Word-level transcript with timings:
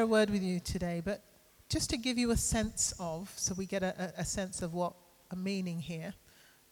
share 0.00 0.04
a 0.04 0.06
word 0.06 0.30
with 0.30 0.42
you 0.42 0.58
today, 0.60 1.02
but 1.04 1.22
just 1.68 1.90
to 1.90 1.98
give 1.98 2.16
you 2.16 2.30
a 2.30 2.36
sense 2.36 2.94
of, 2.98 3.30
so 3.36 3.52
we 3.52 3.66
get 3.66 3.82
a, 3.82 4.14
a 4.16 4.24
sense 4.24 4.62
of 4.62 4.72
what 4.72 4.94
a 5.30 5.36
meaning 5.36 5.78
here, 5.78 6.14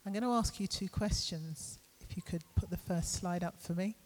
I'm 0.06 0.14
going 0.14 0.22
to 0.22 0.30
ask 0.30 0.58
you 0.58 0.66
two 0.66 0.88
questions. 0.88 1.78
If 2.00 2.16
you 2.16 2.22
could 2.22 2.42
put 2.54 2.70
the 2.70 2.78
first 2.78 3.12
slide 3.12 3.44
up 3.44 3.60
for 3.60 3.74
me. 3.74 3.96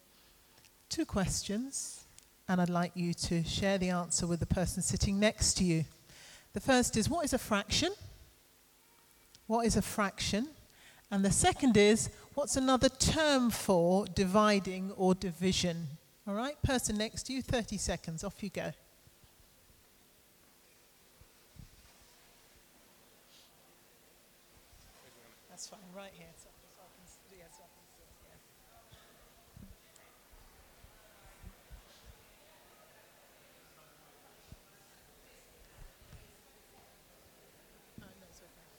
Two 0.89 1.07
questions, 1.07 2.05
and 2.49 2.61
I'd 2.61 2.69
like 2.69 2.91
you 2.97 3.15
to 3.15 3.45
share 3.45 3.79
the 3.79 3.91
answer 3.91 4.27
with 4.27 4.41
the 4.41 4.47
person 4.47 4.83
sitting 4.83 5.21
next 5.21 5.55
to 5.59 5.65
you. 5.65 5.85
The 6.53 6.61
first 6.61 6.97
is 6.97 7.09
what 7.09 7.25
is 7.25 7.33
a 7.33 7.39
fraction? 7.39 7.93
What 9.47 9.67
is 9.67 9.77
a 9.77 9.83
fraction? 9.83 10.49
And 11.13 11.25
the 11.25 11.31
second 11.31 11.77
is 11.77 12.11
what's 12.35 12.57
another 12.57 12.89
term 12.89 13.51
for 13.51 14.05
dividing 14.07 14.91
or 14.97 15.15
division? 15.15 15.87
All 16.27 16.35
right, 16.35 16.61
person 16.65 16.99
next 16.99 17.23
to 17.25 17.33
you, 17.33 17.41
30 17.41 17.77
seconds, 17.77 18.25
off 18.25 18.43
you 18.43 18.51
go. 18.51 18.73
That's 25.63 25.71
fine, 25.71 25.79
right 25.95 26.11
here. 26.19 26.27
So, 26.35 26.49
so 26.75 26.83
I 26.83 26.91
can, 26.91 27.39
yeah, 27.39 27.45
so 27.53 27.63
I 27.63 27.71
can 27.71 27.87
see, 27.95 28.03
yeah. 28.27 28.35
Oh, 38.03 38.07
no, 38.19 38.27
it's 38.29 38.41
okay. 38.41 38.73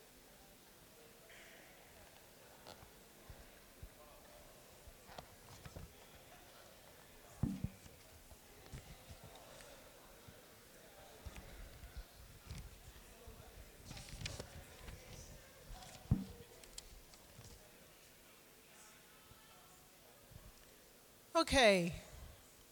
Okay, 21.36 21.92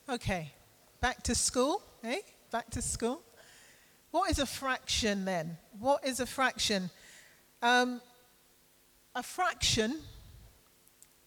okay. 0.07 0.51
Back 0.99 1.23
to 1.23 1.33
school, 1.33 1.81
eh? 2.03 2.19
Back 2.51 2.69
to 2.71 2.81
school. 2.81 3.23
What 4.11 4.29
is 4.29 4.37
a 4.37 4.45
fraction 4.45 5.25
then? 5.25 5.57
What 5.79 6.05
is 6.05 6.19
a 6.19 6.27
fraction? 6.27 6.91
Um, 7.63 8.01
a 9.15 9.23
fraction 9.23 9.97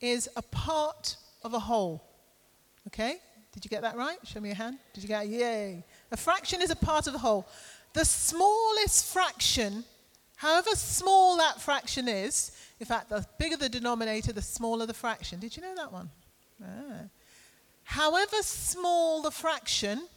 is 0.01 0.29
a 0.37 0.43
part 0.43 1.17
of 1.43 1.55
a 1.55 1.59
whole. 1.59 2.05
Okay? 2.87 3.17
Did 3.53 3.65
you 3.65 3.69
get 3.69 3.83
that 3.83 3.97
right? 3.97 4.19
Show 4.25 4.39
me 4.39 4.51
your 4.51 4.57
hand. 4.57 4.79
Did 4.93 5.03
you 5.03 5.09
get 5.09 5.25
it? 5.25 5.31
Yay. 5.31 5.85
A 6.13 6.17
fraction 6.17 6.63
is 6.63 6.71
a 6.71 6.77
part 6.77 7.09
of 7.09 7.15
the 7.15 7.19
whole. 7.19 7.49
The 7.95 8.05
smallest 8.05 9.13
fraction, 9.13 9.85
however 10.37 10.71
small 10.75 11.37
that 11.39 11.61
fraction 11.61 12.07
is, 12.07 12.53
in 12.79 12.87
fact, 12.87 13.09
the 13.09 13.27
bigger 13.39 13.57
the 13.57 13.69
denominator, 13.69 14.33
the 14.33 14.43
smaller 14.43 14.87
the 14.87 14.95
fraction. 14.95 15.41
Did 15.41 15.57
you 15.57 15.63
know 15.63 15.75
that 15.75 15.93
one? 15.93 16.11
Ah. 16.63 17.09
However 17.85 18.43
small 18.43 19.23
the 19.23 19.31
fraction, 19.31 20.09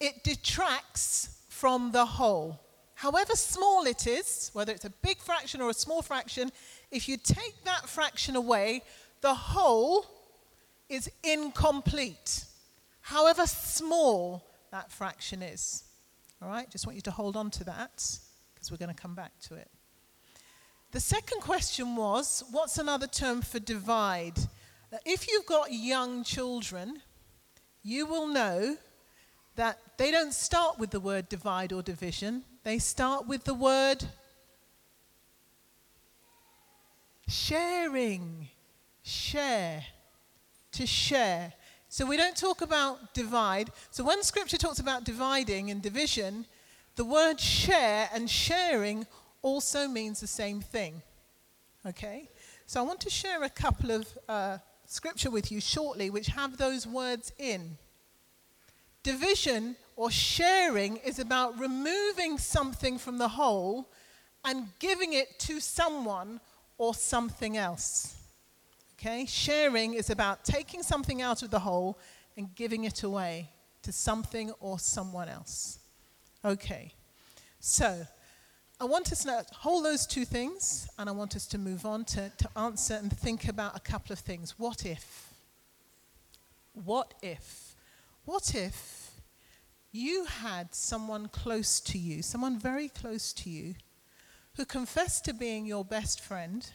it 0.00 0.22
detracts 0.22 1.42
from 1.48 1.92
the 1.92 2.06
whole. 2.06 2.60
However 2.94 3.34
small 3.34 3.84
it 3.86 4.06
is, 4.06 4.50
whether 4.52 4.72
it's 4.72 4.84
a 4.84 4.90
big 4.90 5.18
fraction 5.18 5.60
or 5.60 5.70
a 5.70 5.74
small 5.74 6.02
fraction, 6.02 6.52
if 6.90 7.08
you 7.08 7.16
take 7.16 7.64
that 7.64 7.88
fraction 7.88 8.36
away, 8.36 8.82
the 9.22 9.34
whole 9.34 10.06
is 10.88 11.10
incomplete. 11.24 12.44
However 13.00 13.46
small 13.46 14.44
that 14.70 14.92
fraction 14.92 15.42
is. 15.42 15.84
All 16.40 16.48
right, 16.48 16.68
just 16.70 16.86
want 16.86 16.96
you 16.96 17.02
to 17.02 17.10
hold 17.10 17.36
on 17.36 17.50
to 17.52 17.64
that 17.64 18.18
because 18.54 18.70
we're 18.70 18.76
going 18.76 18.94
to 18.94 19.00
come 19.00 19.14
back 19.14 19.32
to 19.48 19.54
it. 19.54 19.68
The 20.90 21.00
second 21.00 21.40
question 21.40 21.96
was 21.96 22.44
what's 22.50 22.78
another 22.78 23.06
term 23.06 23.42
for 23.42 23.58
divide? 23.58 24.38
Now, 24.92 24.98
if 25.06 25.26
you've 25.26 25.46
got 25.46 25.72
young 25.72 26.22
children, 26.22 27.00
you 27.82 28.04
will 28.04 28.26
know 28.26 28.76
that 29.56 29.78
they 29.96 30.10
don't 30.10 30.34
start 30.34 30.78
with 30.78 30.90
the 30.90 31.00
word 31.00 31.30
divide 31.30 31.72
or 31.72 31.82
division, 31.82 32.44
they 32.62 32.78
start 32.78 33.26
with 33.26 33.44
the 33.44 33.54
word 33.54 34.04
sharing. 37.26 38.48
Share. 39.02 39.82
To 40.72 40.86
share. 40.86 41.54
So 41.88 42.06
we 42.06 42.16
don't 42.16 42.36
talk 42.36 42.60
about 42.60 43.14
divide. 43.14 43.70
So 43.90 44.04
when 44.04 44.22
scripture 44.22 44.58
talks 44.58 44.78
about 44.78 45.04
dividing 45.04 45.70
and 45.70 45.82
division, 45.82 46.46
the 46.96 47.04
word 47.04 47.40
share 47.40 48.08
and 48.12 48.28
sharing 48.30 49.06
also 49.40 49.88
means 49.88 50.20
the 50.20 50.26
same 50.26 50.60
thing. 50.60 51.02
Okay? 51.86 52.28
So 52.66 52.80
I 52.80 52.84
want 52.84 53.00
to 53.00 53.10
share 53.10 53.42
a 53.42 53.50
couple 53.50 53.90
of 53.90 54.06
uh, 54.28 54.58
scripture 54.92 55.30
with 55.30 55.50
you 55.50 55.58
shortly 55.58 56.10
which 56.10 56.26
have 56.26 56.58
those 56.58 56.86
words 56.86 57.32
in. 57.38 57.78
Division 59.02 59.74
or 59.96 60.10
sharing 60.10 60.98
is 60.98 61.18
about 61.18 61.58
removing 61.58 62.36
something 62.36 62.98
from 62.98 63.16
the 63.16 63.28
whole 63.28 63.90
and 64.44 64.68
giving 64.78 65.14
it 65.14 65.38
to 65.38 65.60
someone 65.60 66.40
or 66.76 66.94
something 66.94 67.56
else. 67.56 68.16
Okay? 68.94 69.24
Sharing 69.26 69.94
is 69.94 70.10
about 70.10 70.44
taking 70.44 70.82
something 70.82 71.22
out 71.22 71.42
of 71.42 71.50
the 71.50 71.60
whole 71.60 71.98
and 72.36 72.54
giving 72.54 72.84
it 72.84 73.02
away 73.02 73.48
to 73.82 73.92
something 73.92 74.52
or 74.60 74.78
someone 74.78 75.28
else. 75.28 75.78
Okay. 76.44 76.92
So, 77.60 78.06
I 78.82 78.84
want 78.84 79.12
us 79.12 79.22
to 79.22 79.46
hold 79.52 79.84
those 79.84 80.08
two 80.08 80.24
things 80.24 80.88
and 80.98 81.08
I 81.08 81.12
want 81.12 81.36
us 81.36 81.46
to 81.46 81.58
move 81.58 81.86
on 81.86 82.04
to, 82.06 82.32
to 82.36 82.58
answer 82.58 82.94
and 82.94 83.16
think 83.16 83.46
about 83.46 83.76
a 83.76 83.80
couple 83.80 84.12
of 84.12 84.18
things. 84.18 84.58
What 84.58 84.84
if? 84.84 85.32
What 86.72 87.14
if? 87.22 87.76
What 88.24 88.56
if 88.56 89.12
you 89.92 90.24
had 90.24 90.74
someone 90.74 91.28
close 91.28 91.78
to 91.78 91.96
you, 91.96 92.22
someone 92.22 92.58
very 92.58 92.88
close 92.88 93.32
to 93.34 93.50
you, 93.50 93.76
who 94.56 94.64
confessed 94.64 95.26
to 95.26 95.32
being 95.32 95.64
your 95.64 95.84
best 95.84 96.20
friend, 96.20 96.68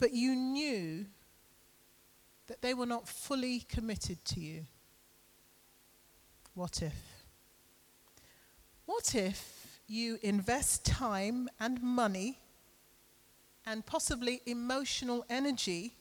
but 0.00 0.12
you 0.14 0.34
knew 0.34 1.04
that 2.46 2.62
they 2.62 2.72
were 2.72 2.86
not 2.86 3.06
fully 3.06 3.60
committed 3.68 4.24
to 4.24 4.40
you? 4.40 4.64
What 6.54 6.80
if? 6.80 7.26
What 8.86 9.14
if 9.14 9.53
you 9.86 10.18
invest 10.22 10.84
time 10.84 11.48
and 11.60 11.82
money 11.82 12.38
and 13.66 13.84
possibly 13.84 14.40
emotional 14.46 15.24
energy 15.28 15.94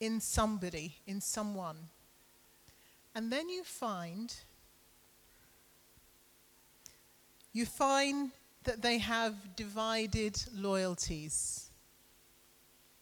in 0.00 0.20
somebody, 0.20 0.96
in 1.06 1.20
someone. 1.20 1.76
And 3.14 3.30
then 3.30 3.48
you 3.48 3.62
find 3.62 4.34
you 7.52 7.66
find 7.66 8.30
that 8.64 8.80
they 8.80 8.98
have 8.98 9.34
divided 9.56 10.42
loyalties. 10.54 11.70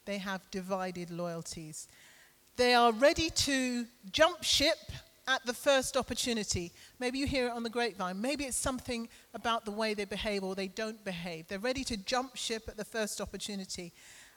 They 0.04 0.18
have 0.18 0.50
divided 0.50 1.10
loyalties. 1.10 1.86
They 2.56 2.74
are 2.74 2.92
ready 2.92 3.30
to 3.30 3.86
jump 4.10 4.42
ship 4.42 4.78
at 5.30 5.46
the 5.46 5.54
first 5.54 5.96
opportunity. 5.96 6.72
Maybe 6.98 7.18
you 7.18 7.26
hear 7.26 7.46
it 7.46 7.52
on 7.52 7.62
the 7.62 7.70
grapevine. 7.70 8.20
Maybe 8.20 8.44
it's 8.44 8.56
something 8.56 9.08
about 9.32 9.64
the 9.64 9.70
way 9.70 9.94
they 9.94 10.04
behave 10.04 10.42
or 10.42 10.56
they 10.56 10.66
don't 10.66 11.02
behave. 11.04 11.46
They're 11.46 11.60
ready 11.60 11.84
to 11.84 11.96
jump 11.96 12.34
ship 12.34 12.64
at 12.66 12.76
the 12.76 12.84
first 12.84 13.20
opportunity. 13.20 13.92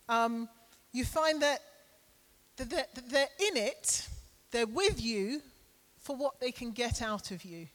Um, 0.07 0.47
you 0.91 1.03
find 1.03 1.41
that 1.41 1.62
they're, 2.57 2.85
they're 3.07 3.27
in 3.39 3.57
it, 3.57 4.07
they're 4.51 4.68
with 4.68 5.01
you 5.01 5.41
for 6.00 6.15
what 6.15 6.39
they 6.39 6.51
can 6.51 6.71
get 6.71 7.01
out 7.01 7.31
of 7.31 7.44
you. 7.44 7.68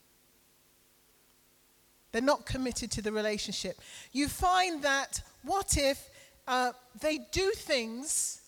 They're 2.12 2.22
not 2.22 2.46
committed 2.46 2.92
to 2.92 3.02
the 3.02 3.10
relationship. 3.10 3.80
You 4.12 4.28
find 4.28 4.82
that 4.82 5.20
what 5.42 5.76
if 5.76 6.08
uh, 6.46 6.70
they 7.00 7.18
do 7.32 7.50
things, 7.50 8.42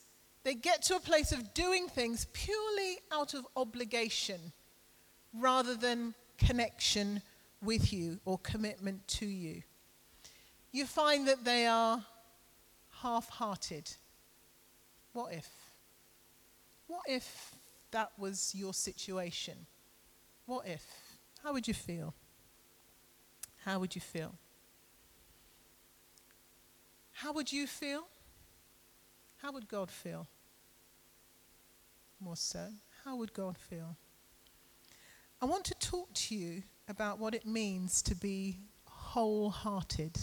they 0.44 0.54
get 0.54 0.82
to 0.84 0.94
a 0.94 1.00
place 1.00 1.32
of 1.32 1.52
doing 1.54 1.88
things 1.88 2.26
purely 2.32 2.98
out 3.10 3.34
of 3.34 3.44
obligation 3.56 4.52
rather 5.32 5.74
than 5.74 6.14
connection 6.38 7.22
with 7.62 7.92
you 7.92 8.18
or 8.24 8.38
commitment 8.38 9.06
to 9.06 9.26
you. 9.26 9.62
You 10.72 10.86
find 10.86 11.26
that 11.28 11.44
they 11.44 11.66
are 11.66 12.04
half 13.02 13.28
hearted. 13.28 13.90
What 15.12 15.32
if? 15.32 15.48
What 16.86 17.02
if 17.08 17.54
that 17.90 18.12
was 18.18 18.54
your 18.54 18.72
situation? 18.74 19.66
What 20.46 20.66
if? 20.66 20.84
How 21.42 21.52
would 21.52 21.66
you 21.66 21.74
feel? 21.74 22.14
How 23.64 23.78
would 23.78 23.94
you 23.94 24.00
feel? 24.00 24.34
How 27.12 27.32
would 27.32 27.52
you 27.52 27.66
feel? 27.66 28.04
How 29.42 29.52
would 29.52 29.68
God 29.68 29.90
feel? 29.90 30.26
More 32.20 32.36
so, 32.36 32.68
how 33.04 33.16
would 33.16 33.32
God 33.32 33.56
feel? 33.56 33.96
I 35.42 35.46
want 35.46 35.64
to 35.66 35.74
talk 35.74 36.12
to 36.12 36.34
you 36.34 36.62
about 36.86 37.18
what 37.18 37.34
it 37.34 37.46
means 37.46 38.02
to 38.02 38.14
be 38.14 38.58
wholehearted. 38.84 40.18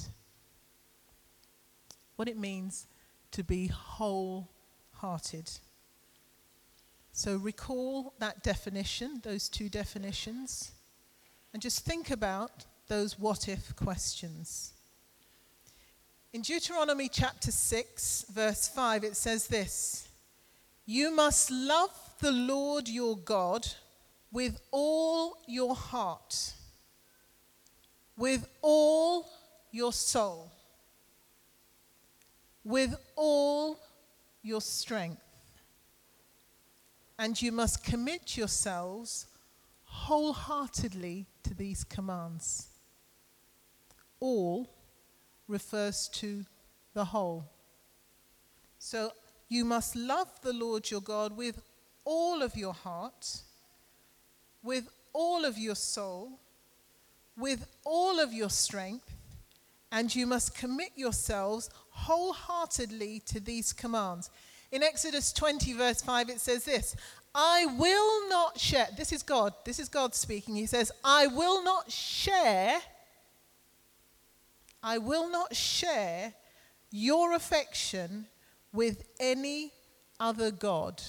What 2.18 2.28
it 2.28 2.38
means 2.38 2.86
to 3.32 3.44
be 3.44 3.68
wholehearted. 3.68 5.50
So 7.14 7.38
recall 7.38 8.14
that 8.20 8.44
definition, 8.44 9.22
those 9.24 9.50
two 9.50 9.70
definitions, 9.70 10.72
and 11.52 11.64
just 11.64 11.84
think 11.84 12.12
about 12.12 12.66
those 12.88 13.18
what 13.18 13.50
if 13.50 13.76
questions. 13.76 14.74
In 16.32 16.42
Deuteronomy 16.42 17.10
chapter 17.10 17.50
6, 17.50 18.26
verse 18.32 18.68
5, 18.68 19.04
it 19.04 19.16
says 19.16 19.48
this 19.48 20.08
You 20.86 21.10
must 21.10 21.50
love 21.50 21.90
the 22.20 22.32
Lord 22.32 22.88
your 22.88 23.18
God 23.18 23.68
with 24.32 24.60
all 24.72 25.38
your 25.48 25.76
heart, 25.76 26.54
with 28.18 28.48
all 28.62 29.26
your 29.72 29.94
soul, 29.94 30.52
with 32.64 32.96
all 33.16 33.80
your 34.42 34.62
strength. 34.62 35.22
And 37.20 37.42
you 37.42 37.52
must 37.52 37.84
commit 37.84 38.38
yourselves 38.38 39.28
wholeheartedly 39.86 41.26
to 41.44 41.54
these 41.54 41.84
commands. 41.84 42.68
All 44.20 44.70
refers 45.48 46.08
to 46.10 46.46
the 46.94 47.06
whole. 47.06 47.46
So 48.80 49.12
you 49.50 49.66
must 49.66 49.96
love 49.96 50.30
the 50.42 50.54
Lord 50.54 50.92
your 50.92 51.02
God 51.02 51.36
with 51.36 51.62
all 52.06 52.42
of 52.42 52.56
your 52.56 52.74
heart, 52.74 53.42
with 54.68 54.90
all 55.14 55.46
of 55.46 55.58
your 55.58 55.76
soul, 55.76 56.30
with 57.38 57.66
all 57.86 58.20
of 58.20 58.34
your 58.34 58.50
strength, 58.50 59.10
and 59.94 60.14
you 60.14 60.28
must 60.28 60.54
commit 60.54 60.90
yourselves 60.94 61.70
wholeheartedly 61.92 63.22
to 63.26 63.40
these 63.40 63.72
commands. 63.72 64.30
In 64.74 64.84
Exodus 64.84 65.32
20, 65.32 65.72
verse 65.72 66.02
5, 66.02 66.30
it 66.30 66.42
says 66.42 66.66
this 66.66 66.98
I 67.34 67.66
will 67.78 68.28
not 68.28 68.60
share, 68.60 68.88
this 68.98 69.14
is 69.14 69.24
God, 69.24 69.54
this 69.64 69.80
is 69.80 69.88
God 69.88 70.14
speaking. 70.14 70.58
He 70.58 70.66
says, 70.66 70.92
I 71.02 71.28
will 71.28 71.64
not 71.64 71.90
share, 71.90 72.78
I 74.84 74.98
will 74.98 75.30
not 75.30 75.56
share 75.56 76.34
your 76.92 77.34
affection 77.34 78.26
with 78.74 79.06
any 79.18 79.72
other 80.20 80.52
God, 80.52 81.02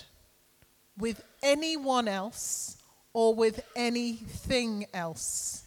with 0.97 1.25
anyone 1.43 2.07
else, 2.07 2.78
or 3.19 3.35
with 3.35 3.65
anything 3.75 4.87
else. 4.95 5.65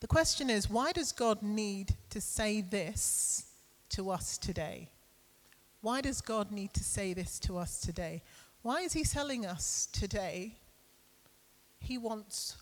The 0.00 0.06
question 0.06 0.50
is, 0.50 0.68
why 0.68 0.92
does 0.92 1.10
God 1.10 1.42
need 1.42 1.94
to 2.10 2.20
say 2.20 2.60
this 2.60 3.46
to 3.88 4.10
us 4.10 4.36
today? 4.36 4.90
Why 5.80 6.02
does 6.02 6.20
God 6.20 6.52
need 6.52 6.74
to 6.74 6.84
say 6.84 7.14
this 7.14 7.38
to 7.38 7.56
us 7.56 7.80
today? 7.80 8.22
Why 8.60 8.82
is 8.82 8.92
He 8.92 9.04
telling 9.04 9.46
us 9.46 9.88
today 9.90 10.58
He 11.78 11.96
wants 11.96 12.58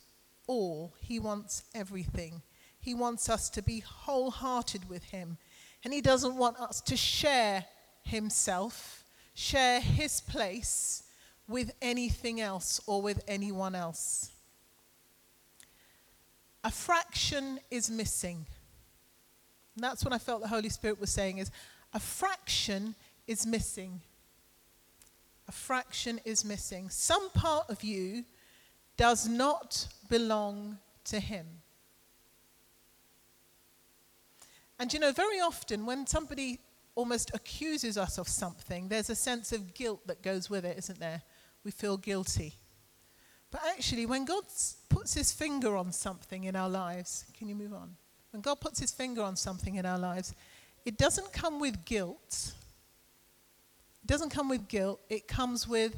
all, 0.46 0.94
He 1.00 1.18
wants 1.18 1.64
everything? 1.74 2.40
He 2.78 2.94
wants 2.94 3.28
us 3.28 3.50
to 3.50 3.62
be 3.62 3.80
wholehearted 3.80 4.88
with 4.88 5.02
Him. 5.02 5.38
And 5.82 5.92
He 5.92 6.00
doesn't 6.00 6.36
want 6.36 6.60
us 6.60 6.80
to 6.82 6.96
share 6.96 7.64
Himself, 8.04 9.02
share 9.34 9.80
His 9.80 10.20
place 10.20 11.03
with 11.46 11.72
anything 11.82 12.40
else 12.40 12.80
or 12.86 13.02
with 13.02 13.22
anyone 13.28 13.74
else. 13.74 14.30
A 16.62 16.70
fraction 16.70 17.60
is 17.70 17.90
missing. 17.90 18.46
And 19.74 19.84
that's 19.84 20.04
what 20.04 20.14
I 20.14 20.18
felt 20.18 20.40
the 20.40 20.48
Holy 20.48 20.70
Spirit 20.70 21.00
was 21.00 21.10
saying 21.10 21.38
is 21.38 21.50
a 21.92 22.00
fraction 22.00 22.94
is 23.26 23.46
missing. 23.46 24.00
A 25.48 25.52
fraction 25.52 26.20
is 26.24 26.44
missing. 26.44 26.88
Some 26.88 27.28
part 27.30 27.68
of 27.68 27.84
you 27.84 28.24
does 28.96 29.28
not 29.28 29.88
belong 30.08 30.78
to 31.04 31.20
Him. 31.20 31.46
And 34.78 34.92
you 34.92 34.98
know, 34.98 35.12
very 35.12 35.40
often 35.40 35.86
when 35.86 36.06
somebody 36.06 36.60
almost 36.94 37.30
accuses 37.34 37.98
us 37.98 38.18
of 38.18 38.28
something, 38.28 38.88
there's 38.88 39.10
a 39.10 39.14
sense 39.14 39.52
of 39.52 39.74
guilt 39.74 40.06
that 40.06 40.22
goes 40.22 40.48
with 40.48 40.64
it, 40.64 40.78
isn't 40.78 41.00
there? 41.00 41.22
We 41.64 41.70
feel 41.70 41.96
guilty. 41.96 42.54
But 43.50 43.62
actually, 43.68 44.06
when 44.06 44.24
God 44.24 44.44
puts 44.88 45.14
his 45.14 45.32
finger 45.32 45.76
on 45.76 45.92
something 45.92 46.44
in 46.44 46.56
our 46.56 46.68
lives, 46.68 47.24
can 47.38 47.48
you 47.48 47.54
move 47.54 47.72
on? 47.72 47.96
When 48.32 48.40
God 48.40 48.60
puts 48.60 48.80
his 48.80 48.92
finger 48.92 49.22
on 49.22 49.36
something 49.36 49.76
in 49.76 49.86
our 49.86 49.98
lives, 49.98 50.34
it 50.84 50.98
doesn't 50.98 51.32
come 51.32 51.60
with 51.60 51.84
guilt, 51.84 52.52
it 54.02 54.06
doesn't 54.06 54.30
come 54.30 54.48
with 54.48 54.66
guilt, 54.68 55.00
it 55.08 55.28
comes 55.28 55.68
with 55.68 55.94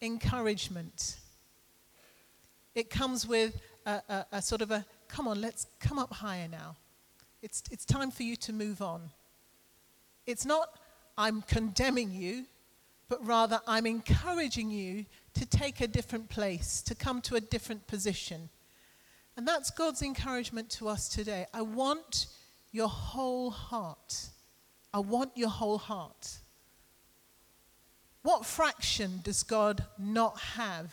encouragement. 0.00 1.16
It 2.74 2.90
comes 2.90 3.26
with 3.26 3.60
a, 3.86 4.02
a, 4.08 4.26
a, 4.32 4.42
sort 4.42 4.62
of 4.62 4.70
a, 4.70 4.84
come 5.08 5.28
on, 5.28 5.40
let's 5.40 5.66
come 5.80 5.98
up 5.98 6.12
higher 6.12 6.48
now. 6.48 6.76
It's, 7.42 7.62
it's 7.70 7.84
time 7.84 8.10
for 8.10 8.22
you 8.22 8.36
to 8.36 8.52
move 8.52 8.82
on. 8.82 9.10
It's 10.26 10.44
not, 10.44 10.78
I'm 11.16 11.42
condemning 11.42 12.10
you, 12.10 12.46
but 13.08 13.24
rather 13.24 13.60
I'm 13.66 13.86
encouraging 13.86 14.70
you 14.70 15.06
to 15.34 15.46
take 15.46 15.80
a 15.80 15.86
different 15.86 16.28
place, 16.28 16.82
to 16.82 16.94
come 16.94 17.20
to 17.22 17.36
a 17.36 17.40
different 17.40 17.86
position. 17.86 18.48
And 19.36 19.46
that's 19.46 19.70
God's 19.70 20.02
encouragement 20.02 20.70
to 20.70 20.88
us 20.88 21.08
today. 21.08 21.46
I 21.52 21.62
want 21.62 22.26
your 22.72 22.88
whole 22.88 23.50
heart. 23.50 24.30
I 24.92 24.98
want 24.98 25.32
your 25.36 25.50
whole 25.50 25.78
heart. 25.78 26.38
What 28.22 28.44
fraction 28.44 29.20
does 29.22 29.42
God 29.42 29.84
not 29.98 30.38
have 30.40 30.92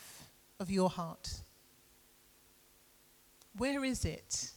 of 0.59 0.69
your 0.69 0.89
heart? 0.89 1.41
Where 3.57 3.83
is 3.83 4.05
it? 4.05 4.51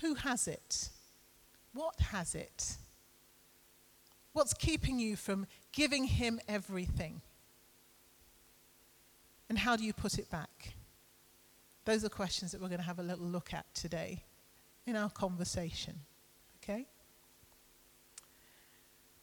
Who 0.00 0.14
has 0.14 0.48
it? 0.48 0.90
What 1.72 1.98
has 2.00 2.34
it? 2.34 2.76
What's 4.32 4.54
keeping 4.54 4.98
you 4.98 5.16
from 5.16 5.46
giving 5.76 6.06
Him 6.06 6.40
everything? 6.48 7.20
And 9.48 9.58
how 9.58 9.76
do 9.76 9.84
you 9.84 9.92
put 9.92 10.18
it 10.18 10.28
back? 10.28 10.74
Those 11.84 12.04
are 12.04 12.08
questions 12.08 12.50
that 12.50 12.60
we're 12.60 12.66
going 12.66 12.80
to 12.80 12.86
have 12.86 12.98
a 12.98 13.04
little 13.04 13.26
look 13.26 13.54
at 13.54 13.72
today 13.72 14.24
in 14.84 14.96
our 14.96 15.10
conversation. 15.10 16.00
Okay? 16.60 16.86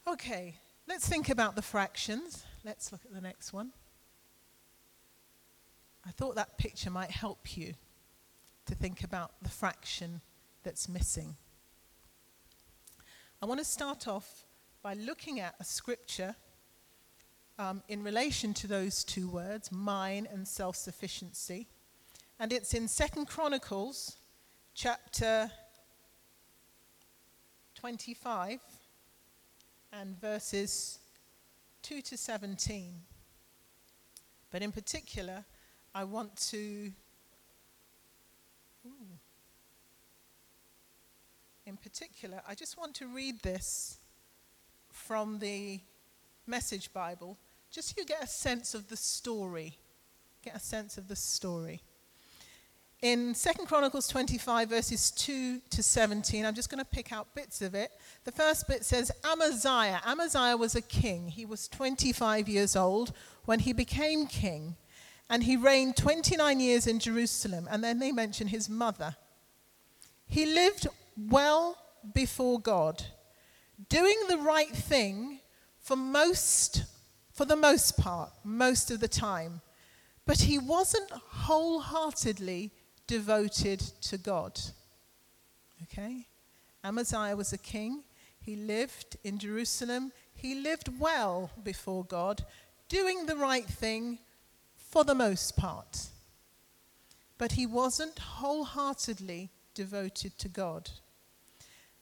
Okay, 0.07 0.55
Let's 0.85 1.07
think 1.07 1.29
about 1.29 1.55
the 1.55 1.61
fractions. 1.61 2.45
Let's 2.65 2.91
look 2.91 3.05
at 3.05 3.13
the 3.13 3.21
next 3.21 3.53
one. 3.53 3.71
I 6.05 6.11
thought 6.11 6.35
that 6.35 6.57
picture 6.57 6.91
might 6.91 7.11
help 7.11 7.55
you 7.55 7.73
to 8.65 8.75
think 8.75 9.03
about 9.03 9.31
the 9.41 9.49
fraction 9.49 10.19
that's 10.63 10.89
missing. 10.89 11.37
I 13.41 13.45
want 13.45 13.59
to 13.59 13.65
start 13.65 14.07
off 14.09 14.45
by 14.81 14.93
looking 14.93 15.39
at 15.39 15.55
a 15.59 15.63
scripture 15.63 16.35
um, 17.59 17.83
in 17.87 18.03
relation 18.03 18.53
to 18.55 18.67
those 18.67 19.03
two 19.03 19.27
words, 19.27 19.71
mine 19.71 20.27
and 20.31 20.47
self 20.47 20.75
sufficiency. 20.75 21.67
And 22.39 22.51
it's 22.51 22.73
in 22.73 22.87
Second 22.87 23.27
Chronicles 23.27 24.17
chapter 24.73 25.51
25 27.75 28.59
and 29.91 30.19
verses 30.19 30.99
2 31.83 32.01
to 32.01 32.17
17. 32.17 32.93
But 34.51 34.61
in 34.61 34.71
particular, 34.71 35.45
I 35.93 36.03
want 36.03 36.35
to. 36.51 36.91
In 41.65 41.77
particular, 41.77 42.41
I 42.47 42.55
just 42.55 42.77
want 42.77 42.93
to 42.95 43.07
read 43.07 43.39
this 43.41 43.97
from 44.89 45.39
the 45.39 45.79
Message 46.45 46.91
Bible, 46.93 47.37
just 47.71 47.89
so 47.89 47.95
you 47.97 48.05
get 48.05 48.23
a 48.23 48.27
sense 48.27 48.73
of 48.73 48.89
the 48.89 48.97
story. 48.97 49.77
Get 50.43 50.55
a 50.55 50.59
sense 50.59 50.97
of 50.97 51.07
the 51.07 51.15
story 51.15 51.81
in 53.03 53.33
2 53.33 53.65
Chronicles 53.65 54.07
25, 54.07 54.69
verses 54.69 55.11
2 55.11 55.59
to 55.69 55.83
17, 55.83 56.45
I'm 56.45 56.55
just 56.55 56.69
going 56.69 56.79
to 56.79 56.89
pick 56.89 57.11
out 57.11 57.35
bits 57.35 57.61
of 57.61 57.75
it. 57.75 57.91
The 58.23 58.31
first 58.31 58.65
bit 58.65 58.85
says 58.85 59.11
Amaziah. 59.25 60.01
Amaziah 60.05 60.55
was 60.55 60.73
a 60.73 60.81
king. 60.81 61.27
He 61.27 61.45
was 61.45 61.67
25 61.67 62.47
years 62.47 62.77
old 62.77 63.11
when 63.43 63.59
he 63.59 63.73
became 63.73 64.25
king, 64.25 64.77
and 65.29 65.43
he 65.43 65.57
reigned 65.57 65.97
29 65.97 66.61
years 66.61 66.87
in 66.87 66.97
Jerusalem. 66.97 67.67
And 67.69 67.83
then 67.83 67.99
they 67.99 68.13
mention 68.13 68.47
his 68.47 68.69
mother. 68.69 69.17
He 70.25 70.45
lived 70.45 70.87
well 71.17 71.77
before 72.13 72.57
God, 72.57 73.03
doing 73.89 74.17
the 74.29 74.37
right 74.37 74.73
thing 74.73 75.41
for 75.83 75.95
most, 75.95 76.85
for 77.31 77.45
the 77.45 77.55
most 77.55 77.97
part, 77.97 78.31
most 78.43 78.89
of 78.89 78.99
the 78.99 79.07
time 79.07 79.61
but 80.25 80.41
he 80.41 80.57
wasn't 80.57 81.11
wholeheartedly 81.11 82.71
devoted 83.07 83.79
to 84.01 84.17
God. 84.17 84.59
Okay? 85.83 86.27
Amaziah 86.83 87.35
was 87.35 87.51
a 87.51 87.57
king. 87.57 88.03
He 88.39 88.55
lived 88.55 89.17
in 89.23 89.37
Jerusalem. 89.37 90.11
He 90.33 90.55
lived 90.55 90.99
well 90.99 91.51
before 91.63 92.05
God, 92.05 92.45
doing 92.87 93.25
the 93.25 93.35
right 93.35 93.65
thing 93.65 94.19
for 94.75 95.03
the 95.03 95.15
most 95.15 95.57
part. 95.57 96.07
But 97.37 97.53
he 97.53 97.65
wasn't 97.65 98.19
wholeheartedly 98.19 99.49
devoted 99.73 100.37
to 100.37 100.47
God. 100.47 100.89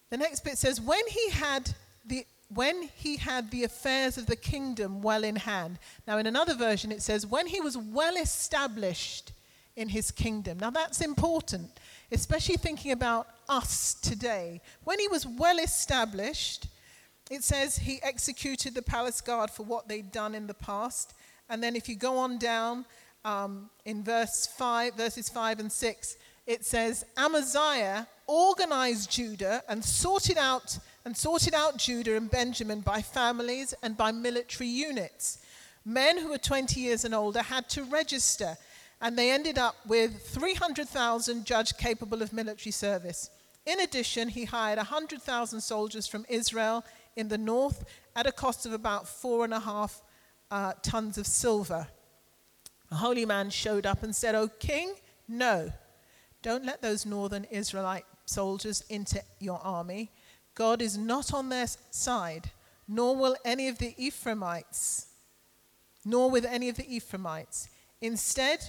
The 0.10 0.18
next 0.18 0.44
bit 0.44 0.58
says, 0.58 0.80
when 0.80 1.08
he 1.08 1.30
had 1.32 1.74
the 2.06 2.26
when 2.54 2.90
he 2.96 3.18
had 3.18 3.50
the 3.52 3.64
affairs 3.64 4.18
of 4.18 4.26
the 4.26 4.36
kingdom 4.36 5.02
well 5.02 5.24
in 5.24 5.36
hand. 5.36 5.80
Now, 6.08 6.18
in 6.18 6.28
another 6.28 6.54
version, 6.54 6.92
it 6.92 7.02
says, 7.02 7.26
when 7.26 7.48
he 7.48 7.62
was 7.62 7.78
well 7.78 8.18
established 8.18 9.32
in 9.76 9.90
his 9.90 10.12
kingdom. 10.12 10.60
Now, 10.60 10.70
that's 10.70 11.02
important, 11.02 11.70
especially 12.12 12.58
thinking 12.58 12.92
about 12.92 13.28
us 13.48 13.94
today. 13.94 14.62
When 14.84 15.00
he 15.00 15.08
was 15.08 15.26
well 15.26 15.60
established, 15.60 16.68
it 17.30 17.44
says 17.44 17.78
he 17.78 18.02
executed 18.04 18.76
the 18.76 18.82
palace 18.82 19.22
guard 19.22 19.50
for 19.50 19.64
what 19.64 19.88
they'd 19.88 20.12
done 20.12 20.36
in 20.36 20.48
the 20.48 20.54
past. 20.54 21.14
And 21.50 21.64
then, 21.64 21.76
if 21.76 21.88
you 21.88 21.96
go 21.96 22.18
on 22.18 22.38
down 22.38 22.86
um, 23.24 23.70
in 23.86 24.04
verse 24.04 24.48
5, 24.48 24.96
verses 24.96 25.30
5 25.30 25.60
and 25.62 25.72
6, 25.72 26.18
it 26.48 26.66
says 26.66 27.06
Amaziah 27.18 28.08
organized 28.28 29.10
Judah 29.12 29.64
and 29.70 29.84
sorted 29.84 30.38
out 30.38 30.78
and 31.06 31.16
sorted 31.16 31.54
out 31.54 31.78
Judah 31.78 32.16
and 32.16 32.30
Benjamin 32.30 32.82
by 32.82 33.02
families 33.02 33.74
and 33.82 33.98
by 33.98 34.12
military 34.12 34.70
units. 34.70 35.40
Men 35.84 36.20
who 36.20 36.30
were 36.30 36.38
20 36.38 36.80
years 36.80 37.06
and 37.06 37.16
older 37.16 37.42
had 37.42 37.68
to 37.70 37.84
register, 37.84 38.56
and 39.02 39.18
they 39.18 39.32
ended 39.32 39.58
up 39.58 39.76
with 39.88 40.22
300,000 40.28 41.46
judged 41.46 41.78
capable 41.78 42.22
of 42.22 42.34
military 42.34 42.72
service. 42.72 43.30
In 43.66 43.80
addition, 43.80 44.30
he 44.30 44.46
hired 44.46 44.78
100,000 44.78 45.62
soldiers 45.62 46.08
from 46.08 46.26
Israel 46.30 46.84
in 47.16 47.28
the 47.28 47.38
north 47.38 47.84
at 48.16 48.28
a 48.28 48.32
cost 48.32 48.66
of 48.66 48.74
about 48.74 49.08
four 49.08 49.44
and 49.44 49.54
a 49.54 49.60
half 49.60 50.02
uh, 50.50 50.74
tons 50.84 51.18
of 51.18 51.26
silver. 51.26 51.88
A 52.92 52.96
holy 52.96 53.26
man 53.26 53.50
showed 53.50 53.86
up 53.86 54.04
and 54.04 54.16
said, 54.16 54.36
O 54.36 54.48
king, 54.48 54.94
no, 55.28 55.72
don't 56.42 56.66
let 56.66 56.82
those 56.82 57.06
northern 57.06 57.46
Israelite 57.46 58.06
soldiers 58.26 58.84
into 58.90 59.22
your 59.40 59.60
army. 59.64 60.12
God 60.56 60.82
is 60.82 60.98
not 60.98 61.34
on 61.34 61.50
their 61.50 61.68
side, 61.90 62.52
nor 62.88 63.16
will 63.16 63.36
any 63.46 63.68
of 63.68 63.78
the 63.78 63.96
Ephraimites, 63.98 65.08
nor 66.04 66.30
with 66.30 66.46
any 66.46 66.70
of 66.70 66.76
the 66.76 66.96
Ephraimites. 66.96 67.70
Instead, 68.02 68.60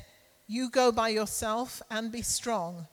you 0.47 0.71
go 0.71 0.93
by 0.93 1.09
yourself 1.09 1.83
and 1.91 2.12
be 2.12 2.23
strong. 2.23 2.87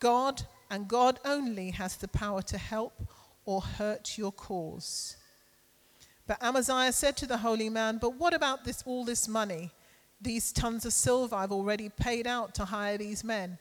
God 0.00 0.42
and 0.70 0.88
God 0.88 1.20
only 1.24 1.70
has 1.70 1.96
the 1.96 2.08
power 2.08 2.42
to 2.42 2.58
help 2.58 3.06
or 3.44 3.60
hurt 3.60 4.16
your 4.18 4.32
cause. 4.32 5.16
But 6.26 6.42
Amaziah 6.42 6.92
said 6.92 7.16
to 7.18 7.26
the 7.26 7.38
holy 7.38 7.68
man, 7.68 7.98
But 7.98 8.14
what 8.14 8.32
about 8.32 8.64
this 8.64 8.82
all 8.86 9.04
this 9.04 9.28
money? 9.28 9.70
These 10.20 10.52
tons 10.52 10.86
of 10.86 10.92
silver 10.92 11.36
I've 11.36 11.52
already 11.52 11.90
paid 11.90 12.26
out 12.26 12.54
to 12.54 12.64
hire 12.64 12.96
these 12.96 13.22
men. 13.22 13.58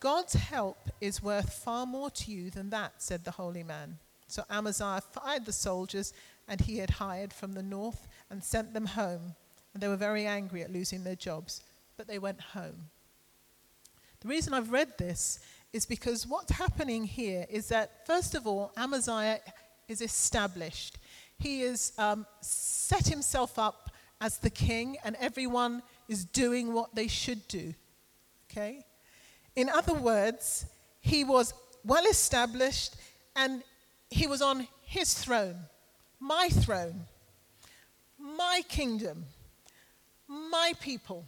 God's 0.00 0.34
help 0.34 0.90
is 1.00 1.22
worth 1.22 1.52
far 1.52 1.86
more 1.86 2.10
to 2.10 2.30
you 2.30 2.50
than 2.50 2.70
that, 2.70 2.94
said 2.98 3.24
the 3.24 3.32
holy 3.32 3.62
man. 3.62 3.98
So 4.26 4.44
Amaziah 4.50 5.02
fired 5.12 5.44
the 5.44 5.52
soldiers 5.52 6.12
and 6.46 6.60
he 6.60 6.78
had 6.78 6.90
hired 6.90 7.32
from 7.32 7.52
the 7.52 7.62
north 7.62 8.06
and 8.30 8.42
sent 8.42 8.74
them 8.74 8.86
home. 8.86 9.34
And 9.72 9.82
they 9.82 9.88
were 9.88 9.96
very 9.96 10.26
angry 10.26 10.62
at 10.62 10.72
losing 10.72 11.04
their 11.04 11.16
jobs, 11.16 11.62
but 11.96 12.06
they 12.06 12.18
went 12.18 12.40
home. 12.40 12.88
The 14.20 14.28
reason 14.28 14.54
I've 14.54 14.72
read 14.72 14.98
this 14.98 15.40
is 15.72 15.86
because 15.86 16.26
what's 16.26 16.52
happening 16.52 17.04
here 17.04 17.46
is 17.50 17.68
that, 17.68 18.06
first 18.06 18.34
of 18.34 18.46
all, 18.46 18.72
Amaziah 18.76 19.40
is 19.86 20.00
established. 20.00 20.98
He 21.38 21.60
has 21.60 21.92
um, 21.98 22.26
set 22.40 23.06
himself 23.06 23.58
up 23.58 23.90
as 24.20 24.38
the 24.38 24.50
king, 24.50 24.96
and 25.04 25.16
everyone 25.20 25.82
is 26.08 26.24
doing 26.24 26.72
what 26.72 26.94
they 26.94 27.06
should 27.06 27.46
do. 27.46 27.74
Okay? 28.50 28.84
In 29.58 29.68
other 29.68 29.92
words, 29.92 30.66
he 31.00 31.24
was 31.24 31.52
well 31.82 32.06
established 32.06 32.94
and 33.34 33.64
he 34.08 34.28
was 34.28 34.40
on 34.40 34.68
his 34.82 35.14
throne, 35.14 35.56
my 36.20 36.48
throne, 36.48 37.06
my 38.20 38.62
kingdom, 38.68 39.24
my 40.28 40.74
people, 40.80 41.26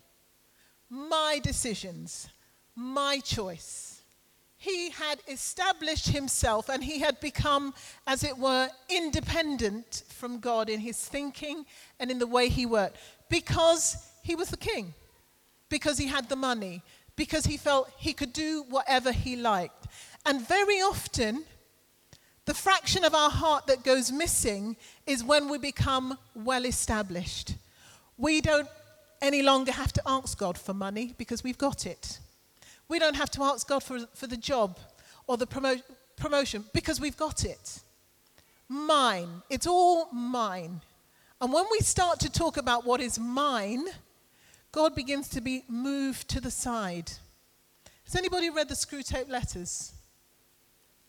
my 0.88 1.40
decisions, 1.42 2.28
my 2.76 3.18
choice. 3.18 4.00
He 4.58 4.90
had 4.90 5.18
established 5.26 6.10
himself 6.10 6.68
and 6.68 6.84
he 6.84 7.00
had 7.00 7.18
become, 7.18 7.74
as 8.06 8.22
it 8.22 8.38
were, 8.38 8.68
independent 8.88 10.04
from 10.08 10.38
God 10.38 10.70
in 10.70 10.78
his 10.78 11.04
thinking 11.04 11.66
and 11.98 12.12
in 12.12 12.20
the 12.20 12.28
way 12.28 12.48
he 12.48 12.64
worked 12.64 12.96
because 13.28 14.08
he 14.22 14.36
was 14.36 14.50
the 14.50 14.56
king, 14.56 14.94
because 15.68 15.98
he 15.98 16.06
had 16.06 16.28
the 16.28 16.36
money, 16.36 16.84
because 17.20 17.44
he 17.44 17.58
felt 17.58 17.92
he 17.98 18.14
could 18.14 18.32
do 18.32 18.64
whatever 18.70 19.12
he 19.12 19.36
liked. 19.36 19.88
And 20.24 20.40
very 20.48 20.76
often, 20.76 21.44
the 22.46 22.54
fraction 22.54 23.04
of 23.04 23.14
our 23.14 23.28
heart 23.28 23.66
that 23.66 23.84
goes 23.84 24.10
missing 24.10 24.74
is 25.06 25.22
when 25.22 25.50
we 25.50 25.58
become 25.58 26.16
well 26.34 26.64
established. 26.64 27.56
We 28.16 28.40
don't 28.40 28.68
any 29.20 29.42
longer 29.42 29.70
have 29.70 29.92
to 29.92 30.02
ask 30.06 30.38
God 30.38 30.56
for 30.56 30.72
money 30.72 31.14
because 31.18 31.44
we've 31.44 31.58
got 31.58 31.84
it. 31.84 32.20
We 32.88 32.98
don't 32.98 33.16
have 33.16 33.30
to 33.32 33.42
ask 33.42 33.68
God 33.68 33.82
for, 33.82 33.98
for 34.14 34.26
the 34.26 34.38
job 34.38 34.78
or 35.26 35.36
the 35.36 35.46
promo- 35.46 35.82
promotion 36.16 36.64
because 36.72 37.02
we've 37.02 37.18
got 37.18 37.44
it. 37.44 37.82
Mine. 38.66 39.42
It's 39.50 39.66
all 39.66 40.08
mine. 40.10 40.80
And 41.38 41.52
when 41.52 41.66
we 41.70 41.80
start 41.80 42.18
to 42.20 42.32
talk 42.32 42.56
about 42.56 42.86
what 42.86 43.02
is 43.02 43.18
mine, 43.18 43.84
God 44.72 44.94
begins 44.94 45.28
to 45.30 45.40
be 45.40 45.64
moved 45.68 46.28
to 46.28 46.40
the 46.40 46.50
side. 46.50 47.12
Has 48.04 48.14
anybody 48.16 48.50
read 48.50 48.68
the 48.68 48.74
Screwtape 48.74 49.28
letters? 49.28 49.92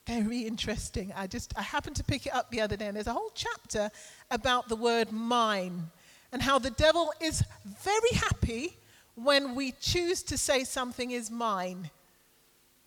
Very 0.08 0.42
interesting. 0.42 1.14
I 1.16 1.28
just 1.28 1.54
I 1.58 1.62
happened 1.62 1.96
to 1.98 2.04
pick 2.04 2.26
it 2.26 2.34
up 2.34 2.50
the 2.50 2.62
other 2.62 2.76
day, 2.76 2.88
and 2.88 2.96
there's 2.96 3.08
a 3.08 3.14
whole 3.14 3.32
chapter 3.36 3.92
about 4.32 4.68
the 4.68 4.76
word 4.76 5.12
mine 5.12 5.92
and 6.32 6.42
how 6.42 6.58
the 6.58 6.72
devil 6.72 7.14
is 7.22 7.44
very 7.84 8.14
happy 8.14 8.78
when 9.16 9.54
we 9.54 9.74
choose 9.74 10.24
to 10.24 10.38
say 10.38 10.64
something 10.64 11.12
is 11.12 11.30
mine. 11.30 11.90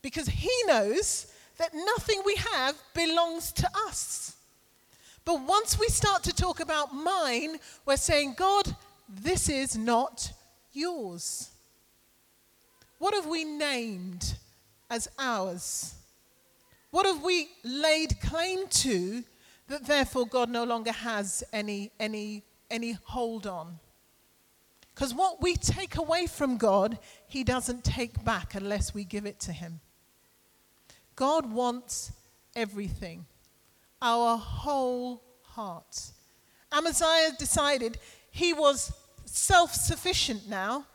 Because 0.02 0.26
he 0.26 0.50
knows 0.66 1.32
that 1.58 1.72
nothing 1.72 2.22
we 2.26 2.34
have 2.52 2.74
belongs 2.94 3.52
to 3.52 3.68
us. 3.86 4.36
But 5.24 5.40
once 5.42 5.78
we 5.78 5.86
start 5.86 6.22
to 6.24 6.34
talk 6.34 6.60
about 6.60 6.94
mine, 6.94 7.56
we're 7.86 7.96
saying, 7.96 8.34
God, 8.36 8.74
this 9.08 9.48
is 9.48 9.76
not 9.76 10.32
yours? 10.74 11.50
What 12.98 13.14
have 13.14 13.26
we 13.26 13.44
named 13.44 14.34
as 14.90 15.08
ours? 15.18 15.94
What 16.90 17.06
have 17.06 17.22
we 17.22 17.48
laid 17.64 18.20
claim 18.20 18.68
to 18.68 19.24
that 19.68 19.86
therefore 19.86 20.26
God 20.26 20.48
no 20.50 20.64
longer 20.64 20.92
has 20.92 21.42
any, 21.52 21.90
any, 21.98 22.44
any 22.70 22.92
hold 23.04 23.46
on? 23.46 23.78
Because 24.94 25.12
what 25.12 25.42
we 25.42 25.56
take 25.56 25.96
away 25.96 26.26
from 26.26 26.56
God, 26.56 26.98
He 27.26 27.42
doesn't 27.42 27.82
take 27.82 28.24
back 28.24 28.54
unless 28.54 28.94
we 28.94 29.04
give 29.04 29.26
it 29.26 29.40
to 29.40 29.52
Him. 29.52 29.80
God 31.16 31.52
wants 31.52 32.12
everything, 32.54 33.26
our 34.00 34.36
whole 34.36 35.22
heart. 35.42 36.12
Amaziah 36.72 37.32
decided 37.38 37.98
he 38.30 38.52
was 38.52 38.92
self 39.34 39.74
sufficient 39.74 40.48
now. 40.48 40.86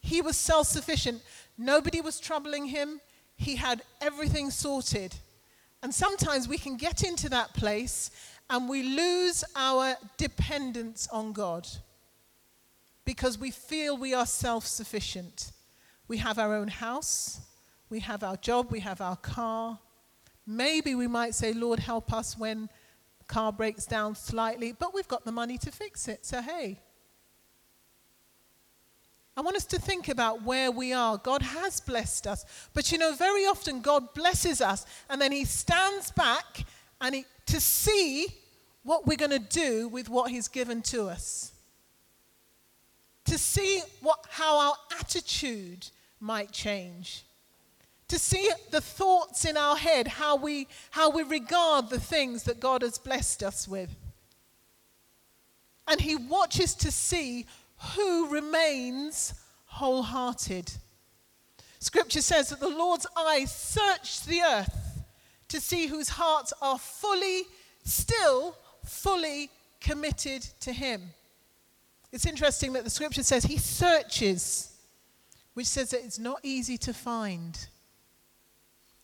He 0.00 0.22
was 0.22 0.36
self 0.36 0.68
sufficient. 0.68 1.22
Nobody 1.58 2.00
was 2.00 2.20
troubling 2.20 2.66
him. 2.66 3.00
He 3.36 3.56
had 3.56 3.82
everything 4.00 4.50
sorted. 4.50 5.14
And 5.82 5.94
sometimes 5.94 6.48
we 6.48 6.58
can 6.58 6.76
get 6.76 7.02
into 7.02 7.28
that 7.30 7.54
place 7.54 8.10
and 8.48 8.68
we 8.68 8.82
lose 8.82 9.44
our 9.54 9.96
dependence 10.16 11.08
on 11.12 11.32
God 11.32 11.66
because 13.04 13.38
we 13.38 13.50
feel 13.50 13.96
we 13.96 14.14
are 14.14 14.26
self 14.26 14.66
sufficient. 14.66 15.52
We 16.08 16.18
have 16.18 16.38
our 16.38 16.54
own 16.54 16.68
house, 16.68 17.40
we 17.90 18.00
have 18.00 18.22
our 18.22 18.36
job, 18.36 18.70
we 18.70 18.80
have 18.80 19.00
our 19.00 19.16
car. 19.16 19.78
Maybe 20.46 20.94
we 20.94 21.08
might 21.08 21.34
say, 21.34 21.52
Lord, 21.52 21.80
help 21.80 22.12
us 22.12 22.38
when 22.38 22.68
car 23.26 23.52
breaks 23.52 23.84
down 23.84 24.14
slightly, 24.14 24.70
but 24.72 24.94
we've 24.94 25.08
got 25.08 25.24
the 25.24 25.32
money 25.32 25.58
to 25.58 25.72
fix 25.72 26.06
it. 26.06 26.24
So, 26.24 26.40
hey, 26.40 26.78
I 29.36 29.42
want 29.42 29.56
us 29.56 29.66
to 29.66 29.78
think 29.78 30.08
about 30.08 30.42
where 30.42 30.70
we 30.70 30.92
are. 30.94 31.18
God 31.18 31.42
has 31.42 31.80
blessed 31.80 32.26
us. 32.26 32.44
But 32.72 32.90
you 32.90 32.98
know, 32.98 33.12
very 33.14 33.42
often 33.42 33.80
God 33.82 34.14
blesses 34.14 34.60
us 34.60 34.86
and 35.10 35.20
then 35.20 35.30
He 35.30 35.44
stands 35.44 36.10
back 36.10 36.64
and 37.00 37.14
he, 37.14 37.24
to 37.46 37.60
see 37.60 38.28
what 38.82 39.06
we're 39.06 39.16
going 39.16 39.30
to 39.32 39.38
do 39.38 39.88
with 39.88 40.08
what 40.08 40.30
He's 40.30 40.48
given 40.48 40.80
to 40.82 41.08
us. 41.08 41.52
to 43.26 43.36
see 43.38 43.82
what, 44.00 44.24
how 44.30 44.56
our 44.58 44.74
attitude 45.00 45.88
might 46.20 46.52
change, 46.52 47.24
to 48.08 48.18
see 48.18 48.50
the 48.70 48.80
thoughts 48.80 49.44
in 49.44 49.56
our 49.56 49.76
head, 49.76 50.06
how 50.06 50.36
we, 50.36 50.68
how 50.90 51.10
we 51.10 51.22
regard 51.24 51.90
the 51.90 52.00
things 52.00 52.44
that 52.44 52.60
God 52.60 52.82
has 52.82 52.98
blessed 52.98 53.42
us 53.42 53.66
with. 53.66 53.90
And 55.88 56.00
He 56.00 56.16
watches 56.16 56.74
to 56.74 56.90
see 56.90 57.46
who 57.94 58.28
remains 58.28 59.34
wholehearted. 59.66 60.72
Scripture 61.78 62.22
says 62.22 62.48
that 62.48 62.60
the 62.60 62.68
Lord's 62.68 63.06
eyes 63.16 63.54
search 63.54 64.24
the 64.24 64.40
earth 64.42 65.04
to 65.48 65.60
see 65.60 65.86
whose 65.86 66.08
hearts 66.08 66.52
are 66.60 66.78
fully, 66.78 67.42
still 67.84 68.56
fully 68.84 69.50
committed 69.80 70.42
to 70.60 70.72
Him. 70.72 71.10
It's 72.12 72.26
interesting 72.26 72.72
that 72.72 72.84
the 72.84 72.90
scripture 72.90 73.22
says 73.22 73.44
He 73.44 73.58
searches, 73.58 74.74
which 75.54 75.66
says 75.66 75.90
that 75.90 76.04
it's 76.04 76.18
not 76.18 76.40
easy 76.42 76.78
to 76.78 76.94
find. 76.94 77.58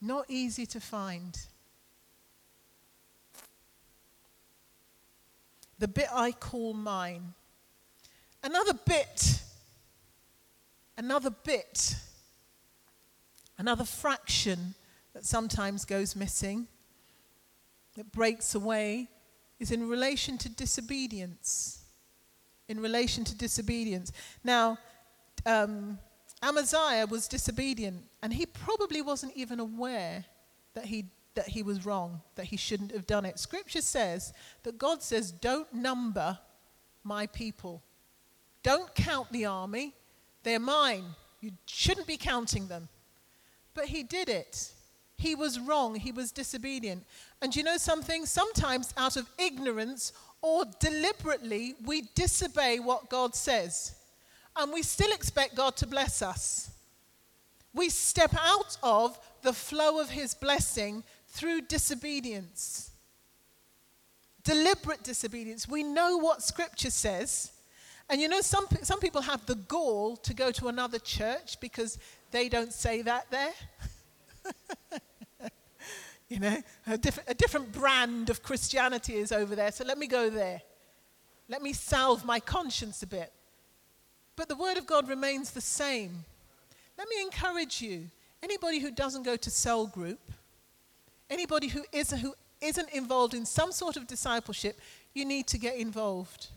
Not 0.01 0.25
easy 0.29 0.67
to 0.67 0.81
find. 0.81 1.39
The 5.79 5.89
bit 5.89 6.09
I 6.13 6.33
call 6.33 6.75
mine. 6.75 7.35
Another 8.43 8.75
bit, 8.75 9.41
another 10.97 11.31
bit 11.31 11.97
Another 13.63 13.85
fraction 13.85 14.75
that 15.15 15.25
sometimes 15.25 15.85
goes 15.85 16.17
missing, 16.17 16.67
that 17.97 18.11
breaks 18.11 18.57
away, 18.57 19.09
is 19.61 19.71
in 19.71 19.89
relation 19.89 20.37
to 20.39 20.49
disobedience. 20.49 21.85
In 22.69 22.81
relation 22.81 23.23
to 23.23 23.37
disobedience. 23.37 24.11
Now, 24.43 24.79
um, 25.47 25.99
Amaziah 26.43 27.07
was 27.07 27.29
disobedient, 27.29 28.03
and 28.21 28.33
he 28.33 28.47
probably 28.47 29.01
wasn't 29.01 29.37
even 29.37 29.61
aware 29.61 30.25
that 30.75 30.87
he, 30.87 31.05
that 31.35 31.47
he 31.47 31.63
was 31.63 31.87
wrong, 31.87 32.21
that 32.35 32.47
he 32.47 32.57
shouldn't 32.57 32.91
have 32.91 33.07
done 33.07 33.25
it. 33.25 33.39
Scripture 33.39 33.83
says 33.83 34.33
that 34.65 34.77
God 34.77 35.05
says, 35.05 35.31
Don't 35.31 35.73
number 35.73 36.37
my 37.05 37.27
people, 37.29 37.81
don't 38.63 38.95
count 38.95 39.33
the 39.33 39.47
army, 39.47 39.95
they're 40.43 40.61
mine. 40.61 41.05
You 41.41 41.53
shouldn't 41.67 42.07
be 42.07 42.17
counting 42.17 42.69
them. 42.69 42.89
But 43.75 43.87
he 43.87 44.03
did 44.03 44.29
it. 44.29 44.73
He 45.17 45.35
was 45.35 45.59
wrong. 45.59 45.95
He 45.95 46.13
was 46.13 46.33
disobedient. 46.33 47.05
And 47.41 47.55
you 47.55 47.63
know 47.63 47.77
something? 47.77 48.27
Sometimes, 48.27 48.93
out 48.97 49.17
of 49.17 49.29
ignorance 49.39 50.13
or 50.41 50.65
deliberately, 50.81 51.75
we 51.85 52.03
disobey 52.15 52.81
what 52.81 53.09
God 53.09 53.35
says. 53.35 53.95
And 54.57 54.73
we 54.73 54.83
still 54.83 55.13
expect 55.13 55.55
God 55.55 55.77
to 55.77 55.87
bless 55.87 56.23
us. 56.23 56.71
We 57.73 57.89
step 57.89 58.35
out 58.39 58.77
of 58.83 59.19
the 59.43 59.53
flow 59.53 60.01
of 60.01 60.11
his 60.11 60.35
blessing 60.35 61.05
through 61.29 61.63
disobedience. 61.63 62.91
Deliberate 64.45 65.05
disobedience. 65.05 65.69
We 65.69 65.83
know 65.83 66.17
what 66.17 66.43
scripture 66.43 66.91
says. 66.91 67.52
And 68.13 68.21
you 68.21 68.29
know, 68.29 68.43
some, 68.43 68.67
some 68.83 69.01
people 69.01 69.23
have 69.23 69.47
the 69.47 69.55
gall 69.55 70.19
to 70.19 70.35
go 70.35 70.51
to 70.51 70.69
another 70.69 70.99
church 70.99 71.59
because 71.61 71.99
they 72.31 72.51
don't 72.51 72.71
say 72.71 73.01
that 73.01 73.31
there. 73.31 73.55
you 76.29 76.39
know, 76.39 76.59
a, 76.87 76.99
diff- 76.99 77.27
a 77.27 77.33
different 77.33 77.73
brand 77.73 78.29
of 78.29 78.43
Christianity 78.43 79.15
is 79.15 79.33
over 79.33 79.57
there, 79.57 79.73
so 79.73 79.83
let 79.87 79.97
me 79.97 80.07
go 80.07 80.29
there. 80.29 80.61
Let 81.49 81.63
me 81.63 81.73
salve 81.73 82.23
my 82.23 82.39
conscience 82.39 83.03
a 83.03 83.07
bit. 83.07 83.33
But 84.37 84.47
the 84.51 84.57
Word 84.57 84.77
of 84.77 84.87
God 84.87 85.09
remains 85.09 85.53
the 85.53 85.63
same. 85.63 86.27
Let 86.99 87.09
me 87.09 87.17
encourage 87.23 87.81
you 87.81 88.11
anybody 88.43 88.81
who 88.81 88.91
doesn't 88.91 89.23
go 89.23 89.37
to 89.37 89.51
cell 89.51 89.87
group, 89.87 90.21
anybody 91.31 91.69
who 91.69 91.83
isn't, 91.93 92.19
who 92.19 92.35
isn't 92.61 92.91
involved 92.91 93.33
in 93.33 93.47
some 93.47 93.73
sort 93.73 93.97
of 93.97 94.07
discipleship, 94.07 94.79
you 95.15 95.25
need 95.25 95.47
to 95.47 95.57
get 95.59 95.77
involved. 95.77 96.49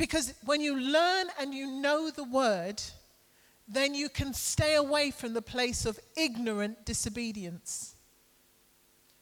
Because 0.00 0.32
when 0.46 0.62
you 0.62 0.80
learn 0.80 1.26
and 1.38 1.52
you 1.52 1.66
know 1.66 2.08
the 2.10 2.24
Word, 2.24 2.80
then 3.68 3.94
you 3.94 4.08
can 4.08 4.32
stay 4.32 4.76
away 4.76 5.10
from 5.10 5.34
the 5.34 5.42
place 5.42 5.84
of 5.84 6.00
ignorant 6.16 6.86
disobedience. 6.86 7.96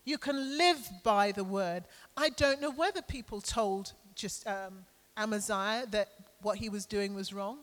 You 0.05 0.19
can 0.19 0.57
live 0.57 0.89
by 1.03 1.33
the 1.33 1.43
word. 1.43 1.83
I 2.17 2.29
don't 2.29 2.61
know 2.61 2.71
whether 2.71 3.03
people 3.03 3.41
told 3.41 3.93
just 4.15 4.47
um, 4.47 4.85
Amaziah 5.17 5.87
that 5.91 6.11
what 6.43 6.59
he 6.59 6.69
was 6.69 6.87
doing 6.87 7.13
was 7.13 7.33
wrong. 7.33 7.59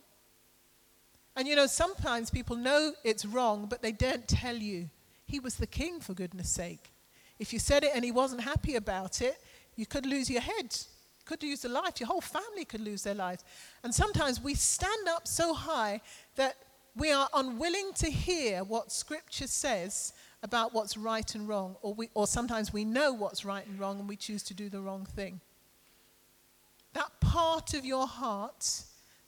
And 1.37 1.47
you 1.47 1.55
know, 1.55 1.67
sometimes 1.67 2.29
people 2.29 2.57
know 2.57 2.91
it's 3.05 3.25
wrong, 3.25 3.67
but 3.69 3.81
they 3.81 3.93
don't 3.93 4.27
tell 4.27 4.57
you. 4.57 4.89
He 5.25 5.39
was 5.39 5.55
the 5.55 5.67
king, 5.67 6.01
for 6.01 6.13
goodness 6.13 6.49
sake. 6.49 6.91
If 7.39 7.53
you 7.53 7.59
said 7.59 7.85
it 7.85 7.91
and 7.95 8.03
he 8.03 8.11
wasn't 8.11 8.41
happy 8.41 8.75
about 8.75 9.21
it, 9.21 9.37
you 9.77 9.85
could 9.85 10.05
lose 10.05 10.29
your 10.29 10.41
head, 10.41 10.77
could 11.25 11.43
lose 11.43 11.65
a 11.65 11.69
life. 11.69 11.99
Your 11.99 12.07
whole 12.07 12.21
family 12.21 12.65
could 12.65 12.81
lose 12.81 13.03
their 13.03 13.15
lives. 13.15 13.43
And 13.83 13.93
sometimes 13.93 14.41
we 14.41 14.53
stand 14.53 15.07
up 15.09 15.27
so 15.27 15.53
high 15.53 16.01
that 16.35 16.55
we 16.95 17.11
are 17.11 17.27
unwilling 17.33 17.91
to 17.95 18.09
hear 18.09 18.63
what 18.63 18.91
Scripture 18.91 19.47
says 19.47 20.13
about 20.43 20.73
what's 20.73 20.95
right 20.95 21.35
and 21.35 21.47
wrong, 21.47 21.75
or, 21.81 21.93
we, 21.93 22.09
or 22.13 22.27
sometimes 22.27 22.71
we 22.71 22.85
know 22.85 23.11
what's 23.11 23.43
right 23.43 23.65
and 23.65 23.79
wrong 23.79 23.99
and 23.99 24.07
we 24.07 24.15
choose 24.15 24.43
to 24.43 24.53
do 24.53 24.69
the 24.69 24.79
wrong 24.79 25.05
thing. 25.05 25.41
That 26.93 27.19
part 27.19 27.73
of 27.73 27.83
your 27.83 28.07
heart 28.07 28.83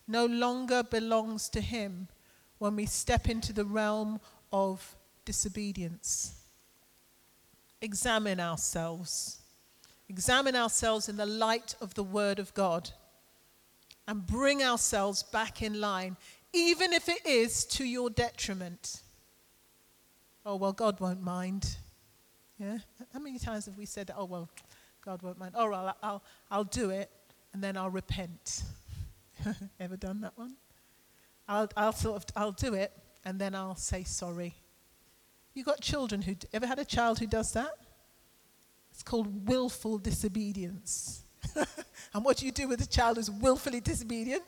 no 0.07 0.25
longer 0.25 0.83
belongs 0.83 1.49
to 1.49 1.59
Him 1.59 2.07
when 2.59 2.75
we 2.75 2.85
step 2.85 3.27
into 3.27 3.51
the 3.51 3.65
realm 3.65 4.21
of 4.53 4.95
disobedience. 5.25 6.35
Examine 7.81 8.39
ourselves. 8.39 9.41
Examine 10.09 10.55
ourselves 10.55 11.09
in 11.09 11.17
the 11.17 11.25
light 11.25 11.75
of 11.81 11.93
the 11.93 12.03
Word 12.03 12.39
of 12.39 12.53
God 12.53 12.89
and 14.07 14.25
bring 14.25 14.63
ourselves 14.63 15.23
back 15.23 15.61
in 15.61 15.81
line 15.81 16.15
even 16.53 16.93
if 16.93 17.09
it 17.09 17.25
is 17.25 17.65
to 17.65 17.83
your 17.83 18.09
detriment. 18.09 19.01
Oh, 20.45 20.55
well, 20.55 20.71
God 20.71 20.99
won't 20.99 21.21
mind. 21.21 21.75
Yeah? 22.57 22.77
How 23.13 23.19
many 23.19 23.37
times 23.37 23.65
have 23.65 23.77
we 23.77 23.85
said, 23.85 24.11
oh, 24.15 24.25
well, 24.25 24.49
God 25.03 25.21
won't 25.21 25.37
mind? 25.37 25.53
Oh, 25.55 25.71
I'll, 25.71 25.95
I'll, 26.01 26.23
I'll 26.49 26.63
do 26.63 26.89
it 26.89 27.11
and 27.53 27.61
then 27.61 27.75
I'll 27.75 27.89
repent. 27.89 28.63
Ever 29.79 29.97
done 29.97 30.21
that 30.21 30.37
one? 30.37 30.55
I'll, 31.47 31.69
I'll 31.75 31.93
sort 31.93 32.15
of, 32.17 32.25
I'll 32.35 32.51
do 32.51 32.73
it 32.73 32.91
and 33.25 33.39
then 33.39 33.53
I'll 33.53 33.75
say 33.75 34.03
sorry. 34.03 34.55
You 35.53 35.63
got 35.63 35.81
children 35.81 36.21
who, 36.21 36.35
ever 36.53 36.67
had 36.67 36.79
a 36.79 36.85
child 36.85 37.19
who 37.19 37.27
does 37.27 37.53
that? 37.53 37.77
It's 38.97 39.03
called 39.03 39.47
willful 39.47 39.99
disobedience. 39.99 41.21
and 41.55 42.25
what 42.25 42.37
do 42.37 42.47
you 42.47 42.51
do 42.51 42.67
with 42.67 42.81
a 42.81 42.87
child 42.87 43.17
who's 43.17 43.29
willfully 43.29 43.79
disobedient? 43.79 44.41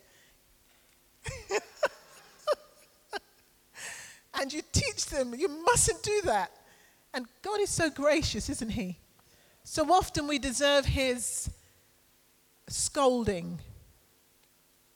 and 4.33 4.51
you 4.51 4.63
teach 4.71 5.05
them, 5.05 5.35
you 5.37 5.49
mustn't 5.49 6.01
do 6.01 6.21
that. 6.23 6.49
And 7.13 7.27
God 7.43 7.59
is 7.59 7.69
so 7.69 7.91
gracious, 7.91 8.49
isn't 8.49 8.71
He? 8.71 8.97
So 9.63 9.83
often 9.93 10.25
we 10.25 10.39
deserve 10.39 10.83
His 10.83 11.51
scolding. 12.67 13.59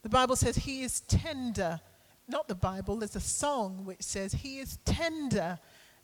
The 0.02 0.10
Bible 0.10 0.36
says 0.36 0.56
He 0.56 0.82
is 0.82 1.02
tender. 1.02 1.80
Not 2.28 2.48
the 2.48 2.56
Bible, 2.56 2.96
there's 2.96 3.16
a 3.16 3.20
song 3.20 3.86
which 3.86 4.02
says 4.02 4.34
He 4.34 4.58
is 4.58 4.80
tender 4.84 5.60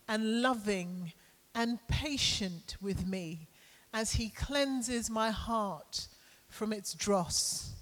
and 0.08 0.44
loving 0.44 1.14
and 1.60 1.86
patient 1.90 2.78
with 2.80 3.06
me 3.06 3.50
as 3.94 4.14
He 4.14 4.30
cleanses 4.30 5.10
my 5.10 5.30
heart 5.30 6.08
from 6.48 6.72
its 6.72 6.94
dross. 6.94 7.74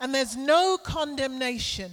And 0.00 0.12
there's 0.12 0.36
no 0.36 0.76
condemnation 0.76 1.92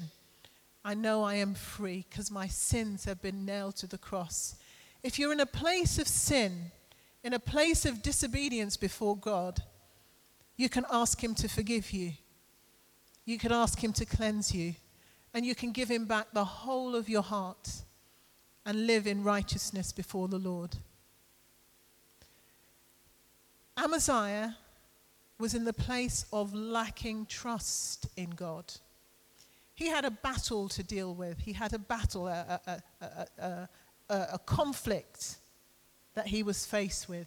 I 0.83 0.95
know 0.95 1.23
I 1.23 1.35
am 1.35 1.53
free 1.53 2.07
because 2.09 2.31
my 2.31 2.47
sins 2.47 3.05
have 3.05 3.21
been 3.21 3.45
nailed 3.45 3.75
to 3.77 3.87
the 3.87 3.99
cross. 3.99 4.55
If 5.03 5.19
you're 5.19 5.31
in 5.31 5.39
a 5.39 5.45
place 5.45 5.99
of 5.99 6.07
sin, 6.07 6.71
in 7.23 7.33
a 7.33 7.39
place 7.39 7.85
of 7.85 8.01
disobedience 8.01 8.75
before 8.75 9.15
God, 9.15 9.61
you 10.57 10.69
can 10.69 10.87
ask 10.91 11.23
Him 11.23 11.35
to 11.35 11.47
forgive 11.47 11.91
you. 11.91 12.13
You 13.25 13.37
can 13.37 13.51
ask 13.51 13.83
Him 13.83 13.93
to 13.93 14.05
cleanse 14.05 14.55
you. 14.55 14.73
And 15.35 15.45
you 15.45 15.53
can 15.53 15.71
give 15.71 15.91
Him 15.91 16.05
back 16.05 16.33
the 16.33 16.45
whole 16.45 16.95
of 16.95 17.07
your 17.07 17.21
heart 17.21 17.83
and 18.65 18.87
live 18.87 19.05
in 19.05 19.23
righteousness 19.23 19.91
before 19.91 20.27
the 20.27 20.39
Lord. 20.39 20.77
Amaziah 23.83 24.57
was 25.39 25.55
in 25.55 25.65
the 25.65 25.73
place 25.73 26.25
of 26.31 26.53
lacking 26.53 27.25
trust 27.25 28.07
in 28.15 28.29
God. 28.29 28.71
He 29.73 29.87
had 29.87 30.05
a 30.05 30.11
battle 30.11 30.69
to 30.69 30.83
deal 30.83 31.15
with. 31.15 31.39
He 31.39 31.53
had 31.53 31.73
a 31.73 31.79
battle, 31.79 32.27
a, 32.27 32.61
a, 33.01 33.07
a, 33.39 33.69
a, 34.09 34.39
conflict 34.45 35.37
that 36.13 36.27
he 36.27 36.43
was 36.43 36.63
faced 36.63 37.09
with. 37.09 37.25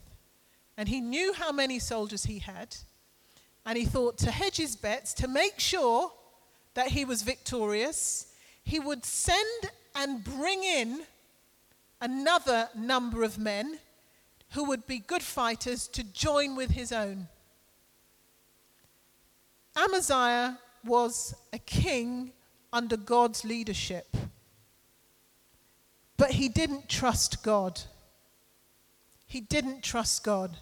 And 0.77 0.89
he 0.89 1.01
knew 1.01 1.33
how 1.33 1.51
many 1.51 1.81
soldiers 1.81 2.25
he 2.25 2.39
had. 2.39 2.77
And 3.67 3.77
he 3.77 3.85
thought 3.85 4.19
to 4.19 4.31
hedge 4.31 4.59
his 4.59 4.77
bets, 4.77 5.13
to 5.15 5.27
make 5.27 5.59
sure 5.59 6.13
that 6.75 6.89
he 6.89 7.05
was 7.05 7.23
victorious, 7.23 8.29
he 8.63 8.79
would 8.79 9.05
send 9.05 9.71
and 9.97 10.23
bring 10.23 10.63
in 10.63 11.03
another 12.01 12.69
number 12.77 13.25
of 13.25 13.39
men 13.39 13.79
who 14.55 14.65
would 14.65 14.87
be 14.87 15.01
good 15.01 15.23
fighters 15.23 15.89
to 15.89 16.05
join 16.05 16.55
with 16.55 16.71
his 16.71 16.93
own. 16.93 17.27
Amaziah 19.77 20.59
was 20.85 21.35
a 21.53 21.59
king 21.59 22.33
under 22.73 22.97
God's 22.97 23.45
leadership, 23.45 24.17
but 26.17 26.31
he 26.31 26.49
didn't 26.49 26.89
trust 26.89 27.43
God. 27.43 27.81
He 29.27 29.41
didn't 29.41 29.83
trust 29.83 30.23
God. 30.23 30.57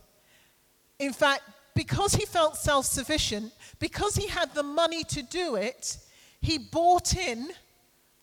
In 0.99 1.13
fact, 1.13 1.43
because 1.75 2.15
he 2.15 2.25
felt 2.25 2.57
self 2.57 2.87
sufficient, 2.87 3.53
because 3.79 4.15
he 4.17 4.29
had 4.29 4.55
the 4.55 4.63
money 4.63 5.05
to 5.05 5.23
do 5.23 5.57
it, 5.57 5.99
he 6.41 6.57
bought 6.57 7.15
in 7.15 7.51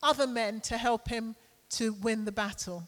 other 0.02 0.26
men 0.26 0.62
to 0.62 0.78
help 0.78 1.08
him 1.10 1.36
to 1.72 1.94
win 1.94 2.26
the 2.26 2.32
battle. 2.32 2.88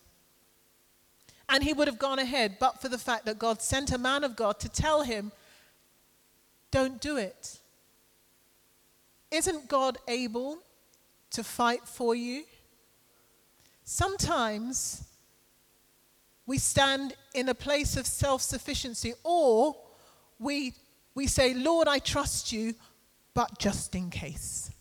And 1.51 1.61
he 1.61 1.73
would 1.73 1.89
have 1.89 1.99
gone 1.99 2.17
ahead, 2.17 2.55
but 2.59 2.81
for 2.81 2.87
the 2.87 2.97
fact 2.97 3.25
that 3.25 3.37
God 3.37 3.61
sent 3.61 3.91
a 3.91 3.97
man 3.97 4.23
of 4.23 4.37
God 4.37 4.57
to 4.61 4.69
tell 4.69 5.03
him, 5.03 5.33
don't 6.71 7.01
do 7.01 7.17
it. 7.17 7.59
Isn't 9.29 9.67
God 9.67 9.97
able 10.07 10.59
to 11.31 11.43
fight 11.43 11.81
for 11.83 12.15
you? 12.15 12.43
Sometimes 13.83 15.03
we 16.45 16.57
stand 16.57 17.15
in 17.33 17.49
a 17.49 17.53
place 17.53 17.97
of 17.97 18.05
self 18.05 18.41
sufficiency, 18.41 19.13
or 19.25 19.75
we, 20.39 20.73
we 21.13 21.27
say, 21.27 21.53
Lord, 21.53 21.89
I 21.89 21.99
trust 21.99 22.53
you, 22.53 22.75
but 23.33 23.59
just 23.59 23.93
in 23.93 24.09
case. 24.09 24.71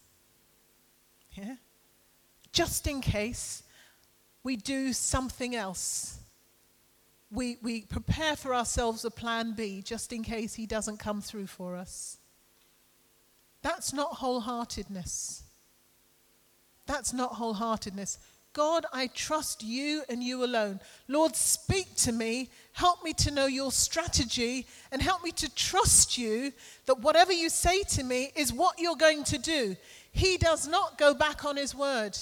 Yeah? 1.33 1.57
Just 2.53 2.87
in 2.87 3.01
case 3.01 3.65
we 4.45 4.55
do 4.55 4.93
something 4.93 5.57
else. 5.57 6.20
We, 7.33 7.59
we 7.63 7.83
prepare 7.83 8.35
for 8.35 8.55
ourselves 8.55 9.05
a 9.05 9.11
plan 9.11 9.55
B 9.55 9.83
just 9.83 10.13
in 10.13 10.23
case 10.23 10.55
he 10.55 10.67
doesn't 10.67 10.99
come 10.99 11.21
through 11.21 11.47
for 11.47 11.77
us. 11.77 12.19
That's 13.63 13.93
not 13.93 14.19
wholeheartedness. 14.19 15.43
That's 16.87 17.13
not 17.13 17.35
wholeheartedness. 17.35 18.19
God, 18.53 18.85
I 18.93 19.07
trust 19.07 19.63
you 19.63 20.03
and 20.09 20.25
you 20.25 20.45
alone. 20.45 20.81
Lord, 21.07 21.37
speak 21.37 21.95
to 21.99 22.13
me. 22.13 22.49
Help 22.73 23.05
me 23.05 23.13
to 23.15 23.31
know 23.31 23.47
your 23.47 23.71
strategy 23.71 24.67
and 24.91 25.01
help 25.01 25.23
me 25.23 25.31
to 25.33 25.55
trust 25.55 26.19
you 26.19 26.53
that 26.87 27.01
whatever 27.01 27.33
you 27.33 27.49
say 27.49 27.83
to 27.85 28.03
me 28.03 28.33
is 28.35 28.53
what 28.53 28.81
you're 28.81 28.97
going 28.97 29.23
to 29.25 29.39
do. 29.39 29.77
He 30.11 30.37
does 30.37 30.67
not 30.67 30.99
go 30.99 31.15
back 31.15 31.45
on 31.45 31.57
his 31.57 31.77
word. 31.77 32.19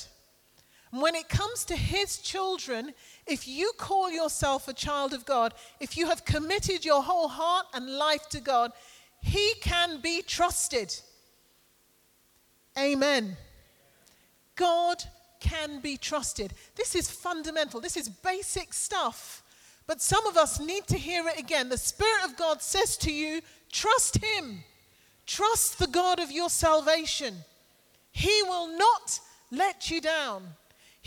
When 0.91 1.15
it 1.15 1.29
comes 1.29 1.65
to 1.67 1.77
his 1.77 2.19
children, 2.19 2.95
if 3.27 3.47
you 3.47 3.73
call 3.77 4.11
yourself 4.11 4.69
a 4.69 4.73
child 4.73 5.13
of 5.13 5.27
God, 5.27 5.53
if 5.81 5.97
you 5.97 6.07
have 6.07 6.25
committed 6.25 6.85
your 6.85 7.03
whole 7.03 7.29
heart 7.29 7.67
and 7.75 7.91
life 7.91 8.29
to 8.31 8.41
God, 8.41 8.73
he 9.21 9.55
can 9.61 10.01
be 10.01 10.23
trusted. 10.23 10.95
Amen. 12.79 13.37
God 14.57 15.03
can 15.41 15.81
be 15.81 15.97
trusted. 15.97 16.55
This 16.75 16.95
is 16.95 17.11
fundamental, 17.11 17.81
this 17.81 17.97
is 17.97 18.09
basic 18.09 18.73
stuff. 18.73 19.43
But 19.87 20.03
some 20.03 20.27
of 20.27 20.37
us 20.37 20.61
need 20.61 20.87
to 20.89 20.99
hear 20.99 21.27
it 21.29 21.39
again. 21.39 21.71
The 21.71 21.79
Spirit 21.79 22.25
of 22.27 22.37
God 22.37 22.61
says 22.61 22.97
to 22.99 23.13
you, 23.13 23.41
trust 23.73 24.23
Him. 24.23 24.63
Trust 25.27 25.79
the 25.79 25.87
God 25.87 26.21
of 26.21 26.31
your 26.31 26.51
salvation. 26.51 27.35
He 28.13 28.43
will 28.43 28.77
not 28.77 29.21
let 29.51 29.91
you 29.91 30.03
down. 30.03 30.43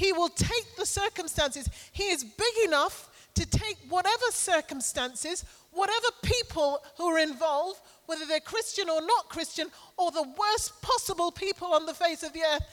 He 0.02 0.14
will 0.14 0.30
take 0.30 0.76
the 0.78 0.86
circumstances. 0.88 1.70
He 1.92 2.06
is 2.06 2.24
big 2.24 2.66
enough 2.66 3.08
to 3.36 3.46
take 3.46 3.78
whatever 3.88 4.32
circumstances, 4.32 5.46
whatever 5.70 6.08
people 6.24 6.84
who 6.98 7.06
are 7.06 7.20
involved, 7.20 7.80
whether 8.08 8.26
they're 8.26 8.40
Christian 8.40 8.90
or 8.90 9.00
not 9.00 9.30
Christian, 9.30 9.68
or 9.98 10.10
the 10.10 10.24
worst 10.24 10.82
possible 10.82 11.32
people 11.32 11.68
on 11.76 11.86
the 11.86 11.94
face 11.94 12.24
of 12.24 12.34
the 12.34 12.42
earth, 12.42 12.64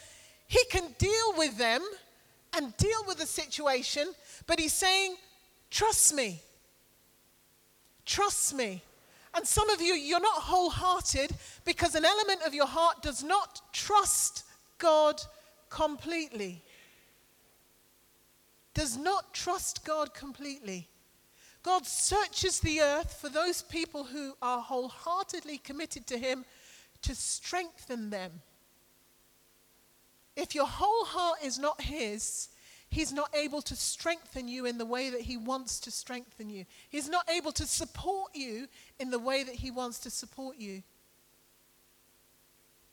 he 0.47 0.64
can 0.71 0.85
deal 0.97 1.35
with 1.37 1.59
them 1.59 1.83
and 2.57 2.75
deal 2.79 3.05
with 3.07 3.19
the 3.19 3.27
situation, 3.27 4.09
but 4.47 4.59
he's 4.59 4.73
saying, 4.73 5.14
Trust 5.71 6.14
me. 6.14 6.41
Trust 8.07 8.55
me. 8.55 8.83
And 9.35 9.47
some 9.47 9.69
of 9.69 9.83
you, 9.83 9.93
you're 9.93 10.19
not 10.19 10.45
wholehearted 10.45 11.33
because 11.67 11.95
an 11.95 12.07
element 12.07 12.41
of 12.47 12.55
your 12.55 12.67
heart 12.67 13.03
does 13.03 13.23
not 13.23 13.61
trust 13.75 14.45
God 14.79 15.21
completely. 15.69 16.62
Does 18.79 18.97
not 18.97 19.35
trust 19.35 19.85
God 19.85 20.14
completely. 20.14 20.88
God 21.64 21.85
searches 21.85 22.61
the 22.61 22.81
earth 22.81 23.21
for 23.21 23.29
those 23.29 23.61
people 23.61 24.05
who 24.05 24.35
are 24.41 24.61
wholeheartedly 24.61 25.59
committed 25.59 26.07
to 26.07 26.17
Him 26.17 26.45
to 27.03 27.12
strengthen 27.17 28.11
them. 28.11 28.31
If 30.37 30.55
your 30.55 30.69
whole 30.69 31.07
heart 31.07 31.38
is 31.43 31.59
not 31.59 31.81
His, 31.81 32.51
He's 32.88 33.12
not 33.12 33.35
able 33.35 33.62
to 33.62 33.75
strengthen 33.75 34.47
you 34.47 34.64
in 34.64 34.79
the 34.79 34.87
way 34.87 35.11
that 35.11 35.23
He 35.23 35.37
wants 35.37 35.81
to 35.81 35.91
strengthen 35.91 36.49
you. 36.49 36.64
He's 36.88 37.09
not 37.09 37.29
able 37.29 37.51
to 37.51 37.67
support 37.67 38.31
you 38.33 38.69
in 39.01 39.11
the 39.11 39.19
way 39.19 39.43
that 39.43 39.57
He 39.57 39.73
wants 39.73 39.99
to 40.01 40.11
support 40.11 40.57
you. 40.57 40.85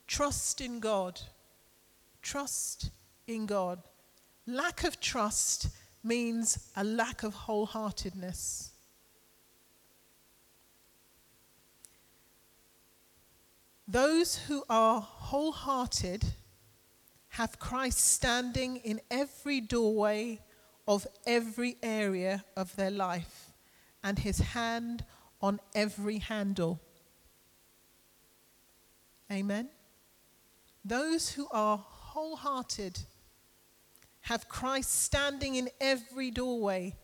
Trust 0.08 0.62
in 0.62 0.80
God. 0.80 1.22
Trust 2.24 2.90
in 3.28 3.46
God. 3.46 3.84
Lack 4.48 4.84
of 4.84 5.00
trust 5.00 5.70
means 6.04 6.70
a 6.76 6.84
lack 6.84 7.24
of 7.24 7.34
wholeheartedness. 7.34 8.70
Those 13.88 14.38
who 14.38 14.64
are 14.70 15.02
wholehearted 15.02 16.26
have 17.30 17.60
Christ 17.60 18.00
standing 18.00 18.78
in 18.78 19.02
every 19.12 19.62
doorway 19.62 20.42
of 20.88 21.06
every 21.26 21.78
area 21.84 22.46
of 22.56 22.76
their 22.76 22.92
life 22.92 23.52
and 24.04 24.20
his 24.20 24.40
hand 24.40 25.04
on 25.42 25.60
every 25.74 26.20
handle. 26.20 26.80
Amen. 29.32 29.70
Those 30.84 31.32
who 31.32 31.48
are 31.52 31.78
wholehearted 31.78 33.00
have 34.26 34.50
Christ 34.50 35.04
standing 35.04 35.54
in 35.54 35.70
every 35.80 36.32
doorway 36.32 36.96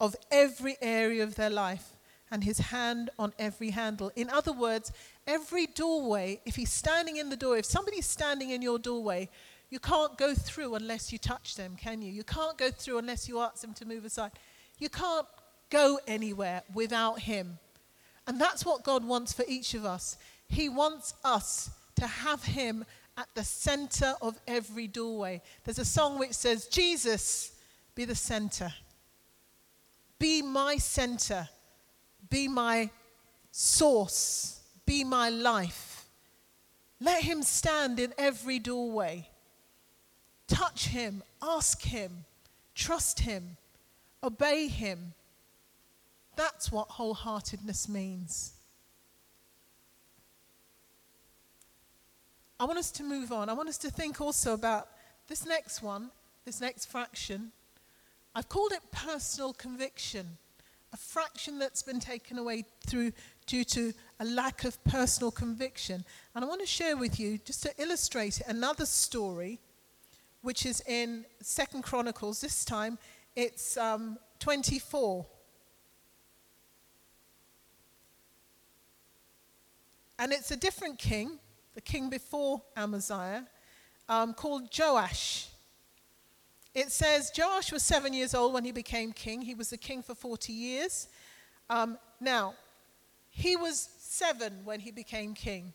of 0.00 0.16
every 0.30 0.76
area 0.82 1.22
of 1.22 1.36
their 1.36 1.50
life 1.50 1.90
and 2.32 2.42
his 2.42 2.58
hand 2.58 3.10
on 3.16 3.32
every 3.38 3.70
handle. 3.70 4.10
In 4.16 4.28
other 4.28 4.52
words, 4.52 4.90
every 5.24 5.66
doorway, 5.66 6.40
if 6.44 6.56
he's 6.56 6.72
standing 6.72 7.16
in 7.16 7.30
the 7.30 7.36
door, 7.36 7.56
if 7.56 7.64
somebody's 7.64 8.06
standing 8.06 8.50
in 8.50 8.60
your 8.60 8.80
doorway, 8.80 9.28
you 9.70 9.78
can't 9.78 10.18
go 10.18 10.34
through 10.34 10.74
unless 10.74 11.12
you 11.12 11.18
touch 11.18 11.54
them, 11.54 11.76
can 11.76 12.02
you? 12.02 12.10
You 12.10 12.24
can't 12.24 12.58
go 12.58 12.72
through 12.72 12.98
unless 12.98 13.28
you 13.28 13.38
ask 13.38 13.60
them 13.60 13.74
to 13.74 13.84
move 13.84 14.04
aside. 14.04 14.32
You 14.78 14.88
can't 14.88 15.26
go 15.70 16.00
anywhere 16.08 16.62
without 16.74 17.20
Him. 17.20 17.58
And 18.26 18.40
that's 18.40 18.66
what 18.66 18.82
God 18.82 19.04
wants 19.04 19.32
for 19.32 19.44
each 19.46 19.74
of 19.74 19.84
us. 19.84 20.18
He 20.48 20.68
wants 20.68 21.14
us 21.22 21.70
to 21.96 22.06
have 22.08 22.42
Him 22.42 22.84
at 23.16 23.28
the 23.34 23.44
center 23.44 24.14
of 24.20 24.38
every 24.46 24.86
doorway. 24.86 25.40
There's 25.64 25.78
a 25.78 25.84
song 25.84 26.18
which 26.18 26.32
says, 26.32 26.66
Jesus, 26.66 27.52
be 27.94 28.04
the 28.04 28.14
center. 28.14 28.72
Be 30.18 30.42
my 30.42 30.76
center. 30.76 31.48
Be 32.28 32.48
my 32.48 32.90
source. 33.50 34.60
Be 34.86 35.04
my 35.04 35.28
life. 35.28 36.06
Let 37.00 37.22
Him 37.22 37.42
stand 37.42 38.00
in 38.00 38.12
every 38.18 38.58
doorway. 38.58 39.28
Touch 40.46 40.88
him, 40.88 41.22
ask 41.42 41.82
him, 41.82 42.24
trust 42.74 43.20
him, 43.20 43.56
obey 44.22 44.68
him. 44.68 45.14
That's 46.36 46.70
what 46.70 46.90
wholeheartedness 46.90 47.88
means. 47.88 48.52
I 52.64 52.66
want 52.66 52.78
us 52.78 52.90
to 52.92 53.02
move 53.02 53.30
on. 53.30 53.50
I 53.50 53.52
want 53.52 53.68
us 53.68 53.76
to 53.76 53.90
think 53.90 54.22
also 54.22 54.54
about 54.54 54.88
this 55.28 55.44
next 55.44 55.82
one, 55.82 56.10
this 56.46 56.62
next 56.62 56.86
fraction. 56.86 57.52
I've 58.34 58.48
called 58.48 58.72
it 58.72 58.80
personal 58.90 59.52
conviction, 59.52 60.38
a 60.90 60.96
fraction 60.96 61.58
that's 61.58 61.82
been 61.82 62.00
taken 62.00 62.38
away 62.38 62.64
through 62.86 63.12
due 63.44 63.64
to 63.64 63.92
a 64.18 64.24
lack 64.24 64.64
of 64.64 64.82
personal 64.82 65.30
conviction. 65.30 66.06
And 66.34 66.42
I 66.42 66.48
want 66.48 66.62
to 66.62 66.66
share 66.66 66.96
with 66.96 67.20
you, 67.20 67.36
just 67.36 67.62
to 67.64 67.72
illustrate 67.76 68.40
it, 68.40 68.46
another 68.48 68.86
story 68.86 69.60
which 70.40 70.64
is 70.64 70.82
in 70.88 71.26
Second 71.42 71.82
Chronicles. 71.82 72.40
This 72.40 72.64
time 72.64 72.96
it's 73.36 73.76
um, 73.76 74.16
24. 74.38 75.26
And 80.18 80.32
it's 80.32 80.50
a 80.50 80.56
different 80.56 80.98
king, 80.98 81.40
the 81.74 81.80
king 81.80 82.08
before 82.08 82.62
Amaziah. 82.76 83.46
um, 84.08 84.34
called 84.34 84.68
Joash. 84.76 85.48
It 86.74 86.90
says 86.90 87.32
Joash 87.36 87.72
was 87.72 87.82
seven 87.82 88.12
years 88.12 88.34
old 88.34 88.52
when 88.52 88.64
he 88.64 88.72
became 88.72 89.12
king. 89.12 89.40
He 89.40 89.54
was 89.54 89.70
the 89.70 89.78
king 89.78 90.02
for 90.02 90.14
40 90.14 90.52
years. 90.52 91.08
Um, 91.70 91.98
now, 92.20 92.54
he 93.30 93.56
was 93.56 93.88
seven 93.98 94.60
when 94.64 94.80
he 94.80 94.90
became 94.90 95.34
king. 95.34 95.72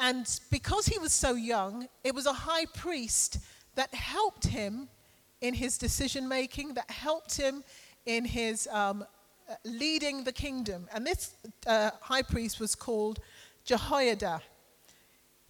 And 0.00 0.28
because 0.50 0.86
he 0.86 0.98
was 0.98 1.12
so 1.12 1.34
young, 1.34 1.88
it 2.02 2.14
was 2.14 2.26
a 2.26 2.32
high 2.32 2.66
priest 2.66 3.38
that 3.76 3.94
helped 3.94 4.46
him 4.46 4.88
in 5.40 5.54
his 5.54 5.78
decision 5.78 6.26
making, 6.28 6.74
that 6.74 6.90
helped 6.90 7.36
him 7.36 7.62
in 8.06 8.24
his 8.24 8.66
um, 8.72 9.04
leading 9.64 10.24
the 10.24 10.32
kingdom. 10.32 10.88
And 10.92 11.06
this 11.06 11.34
uh, 11.66 11.90
high 12.00 12.22
priest 12.22 12.60
was 12.60 12.74
called 12.74 13.20
Jehoiada. 13.64 14.42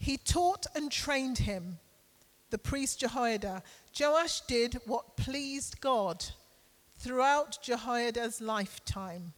He 0.04 0.18
taught 0.18 0.66
and 0.74 0.92
trained 0.92 1.38
him, 1.38 1.78
the 2.50 2.58
priest 2.58 3.00
Jehoiada. 3.00 3.62
Joash 3.98 4.42
did 4.42 4.78
what 4.84 5.16
pleased 5.16 5.80
God 5.80 6.22
throughout 6.98 7.56
Jehoiada's 7.62 8.38
lifetime. 8.42 9.32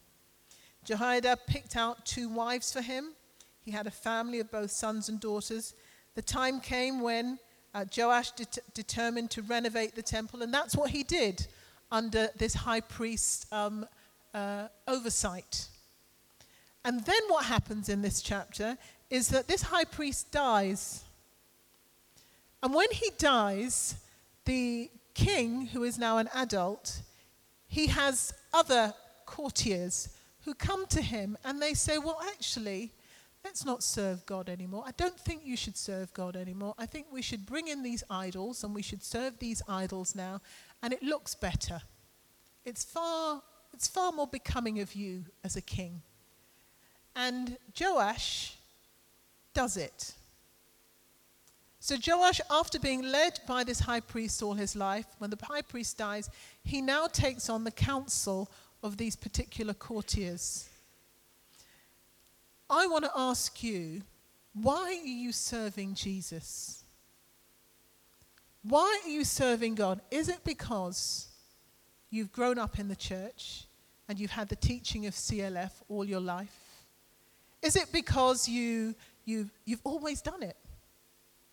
Jehoiada 0.85 1.38
picked 1.46 1.76
out 1.76 2.05
two 2.05 2.29
wives 2.29 2.72
for 2.72 2.81
him. 2.81 3.12
He 3.62 3.70
had 3.70 3.87
a 3.87 3.92
family 3.92 4.40
of 4.40 4.50
both 4.50 4.72
sons 4.72 5.09
and 5.09 5.20
daughters. 5.20 5.72
The 6.16 6.22
time 6.22 6.59
came 6.59 7.00
when 7.00 7.38
uh, 7.72 7.85
Joash 7.96 8.33
det- 8.33 8.59
determined 8.74 9.31
to 9.31 9.42
renovate 9.42 9.94
the 9.94 10.02
temple, 10.02 10.42
and 10.42 10.52
that's 10.52 10.74
what 10.74 10.90
he 10.90 11.05
did 11.05 11.46
under 11.92 12.31
this 12.37 12.55
high 12.55 12.81
priest's 12.81 13.46
um, 13.52 13.87
uh, 14.35 14.66
oversight. 14.88 15.68
And 16.85 17.05
then 17.05 17.22
what 17.29 17.44
happens 17.44 17.88
in 17.88 18.02
this 18.02 18.20
chapter 18.20 18.76
is 19.10 19.28
that 19.28 19.46
this 19.48 19.62
high 19.62 19.84
priest 19.84 20.32
dies. 20.32 21.04
And 22.62 22.74
when 22.74 22.90
he 22.90 23.10
dies, 23.18 23.96
the 24.44 24.90
king, 25.14 25.66
who 25.66 25.84
is 25.84 25.98
now 25.98 26.18
an 26.18 26.28
adult, 26.34 27.02
he 27.68 27.86
has 27.88 28.32
other 28.52 28.94
courtiers 29.24 30.08
who 30.44 30.54
come 30.54 30.86
to 30.86 31.02
him 31.02 31.36
and 31.44 31.60
they 31.60 31.74
say, 31.74 31.98
Well, 31.98 32.20
actually, 32.28 32.92
let's 33.44 33.64
not 33.64 33.82
serve 33.82 34.24
God 34.26 34.48
anymore. 34.48 34.84
I 34.86 34.92
don't 34.96 35.18
think 35.18 35.42
you 35.44 35.56
should 35.56 35.76
serve 35.76 36.12
God 36.12 36.36
anymore. 36.36 36.74
I 36.78 36.86
think 36.86 37.06
we 37.10 37.22
should 37.22 37.46
bring 37.46 37.68
in 37.68 37.82
these 37.82 38.02
idols 38.10 38.64
and 38.64 38.74
we 38.74 38.82
should 38.82 39.02
serve 39.02 39.38
these 39.38 39.62
idols 39.68 40.14
now, 40.14 40.40
and 40.82 40.92
it 40.92 41.02
looks 41.02 41.34
better. 41.34 41.80
It's 42.64 42.84
far, 42.84 43.42
it's 43.72 43.86
far 43.86 44.10
more 44.12 44.26
becoming 44.26 44.80
of 44.80 44.94
you 44.94 45.24
as 45.44 45.56
a 45.56 45.60
king. 45.60 46.02
And 47.14 47.56
Joash 47.80 48.55
does 49.56 49.78
it. 49.78 50.12
So 51.80 51.96
Joash, 52.06 52.40
after 52.50 52.78
being 52.78 53.02
led 53.02 53.40
by 53.46 53.64
this 53.64 53.80
high 53.80 54.00
priest 54.00 54.42
all 54.42 54.52
his 54.52 54.76
life, 54.76 55.06
when 55.18 55.30
the 55.30 55.38
high 55.42 55.62
priest 55.62 55.96
dies, 55.96 56.28
he 56.62 56.82
now 56.82 57.06
takes 57.06 57.48
on 57.48 57.64
the 57.64 57.70
counsel 57.70 58.50
of 58.82 58.98
these 58.98 59.16
particular 59.16 59.72
courtiers. 59.72 60.68
I 62.68 62.86
want 62.86 63.04
to 63.04 63.10
ask 63.16 63.62
you, 63.62 64.02
why 64.52 64.82
are 65.00 65.06
you 65.06 65.32
serving 65.32 65.94
Jesus? 65.94 66.84
Why 68.62 69.00
are 69.04 69.08
you 69.08 69.24
serving 69.24 69.76
God? 69.76 70.00
Is 70.10 70.28
it 70.28 70.42
because 70.44 71.28
you've 72.10 72.32
grown 72.32 72.58
up 72.58 72.78
in 72.78 72.88
the 72.88 72.96
church 72.96 73.64
and 74.08 74.18
you've 74.18 74.32
had 74.32 74.48
the 74.48 74.56
teaching 74.56 75.06
of 75.06 75.14
CLF 75.14 75.70
all 75.88 76.04
your 76.04 76.20
life? 76.20 76.58
Is 77.62 77.76
it 77.76 77.90
because 77.92 78.48
you, 78.48 78.94
you, 79.26 79.50
you've 79.66 79.82
always 79.84 80.22
done 80.22 80.42
it? 80.42 80.56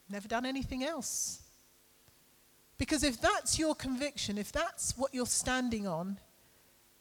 Never 0.09 0.27
done 0.29 0.45
anything 0.45 0.83
else? 0.83 1.41
Because 2.77 3.03
if 3.03 3.19
that's 3.19 3.59
your 3.59 3.75
conviction, 3.75 4.37
if 4.37 4.51
that's 4.51 4.97
what 4.97 5.13
you're 5.13 5.25
standing 5.25 5.87
on, 5.87 6.19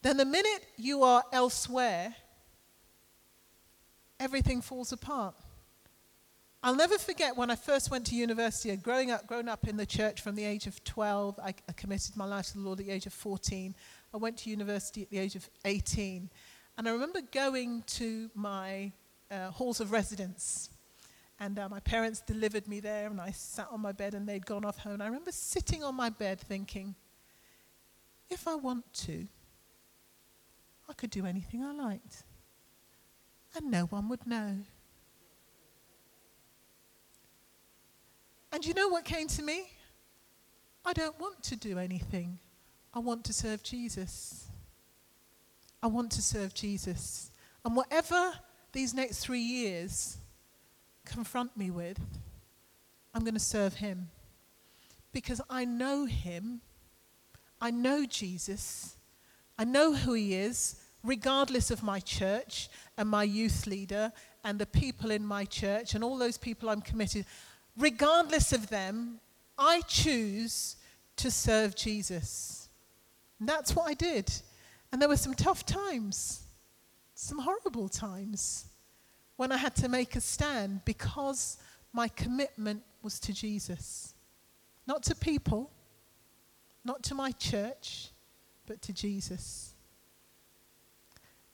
then 0.02 0.16
the 0.16 0.24
minute 0.24 0.66
you 0.76 1.02
are 1.04 1.22
elsewhere, 1.32 2.14
everything 4.18 4.60
falls 4.60 4.92
apart. 4.92 5.34
I'll 6.64 6.76
never 6.76 6.96
forget 6.96 7.36
when 7.36 7.50
I 7.50 7.56
first 7.56 7.90
went 7.90 8.06
to 8.06 8.14
university, 8.14 8.74
growing 8.76 9.10
up, 9.10 9.26
grown 9.26 9.48
up 9.48 9.66
in 9.66 9.76
the 9.76 9.86
church 9.86 10.20
from 10.20 10.36
the 10.36 10.44
age 10.44 10.68
of 10.68 10.82
12. 10.84 11.40
I, 11.42 11.54
I 11.68 11.72
committed 11.72 12.16
my 12.16 12.24
life 12.24 12.48
to 12.48 12.54
the 12.54 12.60
Lord 12.60 12.78
at 12.78 12.86
the 12.86 12.92
age 12.92 13.06
of 13.06 13.12
14. 13.12 13.74
I 14.14 14.16
went 14.16 14.38
to 14.38 14.50
university 14.50 15.02
at 15.02 15.10
the 15.10 15.18
age 15.18 15.34
of 15.34 15.48
18. 15.64 16.30
And 16.78 16.88
I 16.88 16.92
remember 16.92 17.20
going 17.32 17.82
to 17.88 18.30
my 18.34 18.92
uh, 19.32 19.50
halls 19.50 19.80
of 19.80 19.90
residence. 19.92 20.70
And 21.40 21.58
uh, 21.58 21.68
my 21.68 21.80
parents 21.80 22.20
delivered 22.20 22.68
me 22.68 22.80
there, 22.80 23.08
and 23.08 23.20
I 23.20 23.30
sat 23.32 23.66
on 23.70 23.80
my 23.80 23.92
bed, 23.92 24.14
and 24.14 24.28
they'd 24.28 24.46
gone 24.46 24.64
off 24.64 24.78
home. 24.78 24.94
And 24.94 25.02
I 25.02 25.06
remember 25.06 25.32
sitting 25.32 25.82
on 25.82 25.94
my 25.94 26.10
bed 26.10 26.40
thinking, 26.40 26.94
if 28.30 28.46
I 28.46 28.54
want 28.54 28.84
to, 29.06 29.26
I 30.88 30.92
could 30.92 31.10
do 31.10 31.26
anything 31.26 31.64
I 31.64 31.72
liked, 31.72 32.24
and 33.56 33.70
no 33.70 33.84
one 33.86 34.08
would 34.08 34.26
know. 34.26 34.58
And 38.52 38.66
you 38.66 38.74
know 38.74 38.88
what 38.88 39.04
came 39.04 39.28
to 39.28 39.42
me? 39.42 39.70
I 40.84 40.92
don't 40.92 41.18
want 41.18 41.42
to 41.44 41.56
do 41.56 41.78
anything. 41.78 42.38
I 42.92 42.98
want 42.98 43.24
to 43.24 43.32
serve 43.32 43.62
Jesus. 43.62 44.48
I 45.82 45.86
want 45.86 46.12
to 46.12 46.22
serve 46.22 46.52
Jesus. 46.52 47.30
And 47.64 47.74
whatever 47.74 48.32
these 48.72 48.94
next 48.94 49.18
three 49.18 49.40
years 49.40 50.16
confront 51.04 51.56
me 51.56 51.70
with, 51.70 51.98
I'm 53.14 53.22
going 53.22 53.34
to 53.34 53.40
serve 53.40 53.74
him. 53.74 54.08
Because 55.12 55.40
I 55.50 55.64
know 55.64 56.06
him. 56.06 56.60
I 57.60 57.70
know 57.70 58.06
Jesus. 58.06 58.96
I 59.58 59.64
know 59.64 59.94
who 59.94 60.14
he 60.14 60.34
is, 60.34 60.76
regardless 61.04 61.70
of 61.70 61.82
my 61.82 62.00
church 62.00 62.68
and 62.96 63.08
my 63.08 63.24
youth 63.24 63.66
leader 63.66 64.12
and 64.42 64.58
the 64.58 64.66
people 64.66 65.10
in 65.10 65.24
my 65.24 65.44
church 65.44 65.94
and 65.94 66.02
all 66.02 66.16
those 66.16 66.38
people 66.38 66.70
I'm 66.70 66.80
committed 66.80 67.26
regardless 67.76 68.52
of 68.52 68.68
them, 68.68 69.20
I 69.58 69.80
choose 69.82 70.76
to 71.16 71.30
serve 71.30 71.74
Jesus. 71.74 72.68
And 73.38 73.48
that's 73.48 73.74
what 73.74 73.88
I 73.88 73.94
did. 73.94 74.30
And 74.90 75.00
there 75.00 75.08
were 75.08 75.16
some 75.16 75.34
tough 75.34 75.64
times, 75.64 76.41
some 77.22 77.38
horrible 77.38 77.88
times, 77.88 78.66
when 79.36 79.52
I 79.52 79.56
had 79.56 79.76
to 79.76 79.88
make 79.88 80.16
a 80.16 80.20
stand 80.20 80.84
because 80.84 81.56
my 81.92 82.08
commitment 82.08 82.82
was 83.02 83.20
to 83.20 83.32
Jesus. 83.32 84.14
Not 84.86 85.04
to 85.04 85.14
people, 85.14 85.70
not 86.84 87.02
to 87.04 87.14
my 87.14 87.30
church, 87.32 88.08
but 88.66 88.82
to 88.82 88.92
Jesus. 88.92 89.74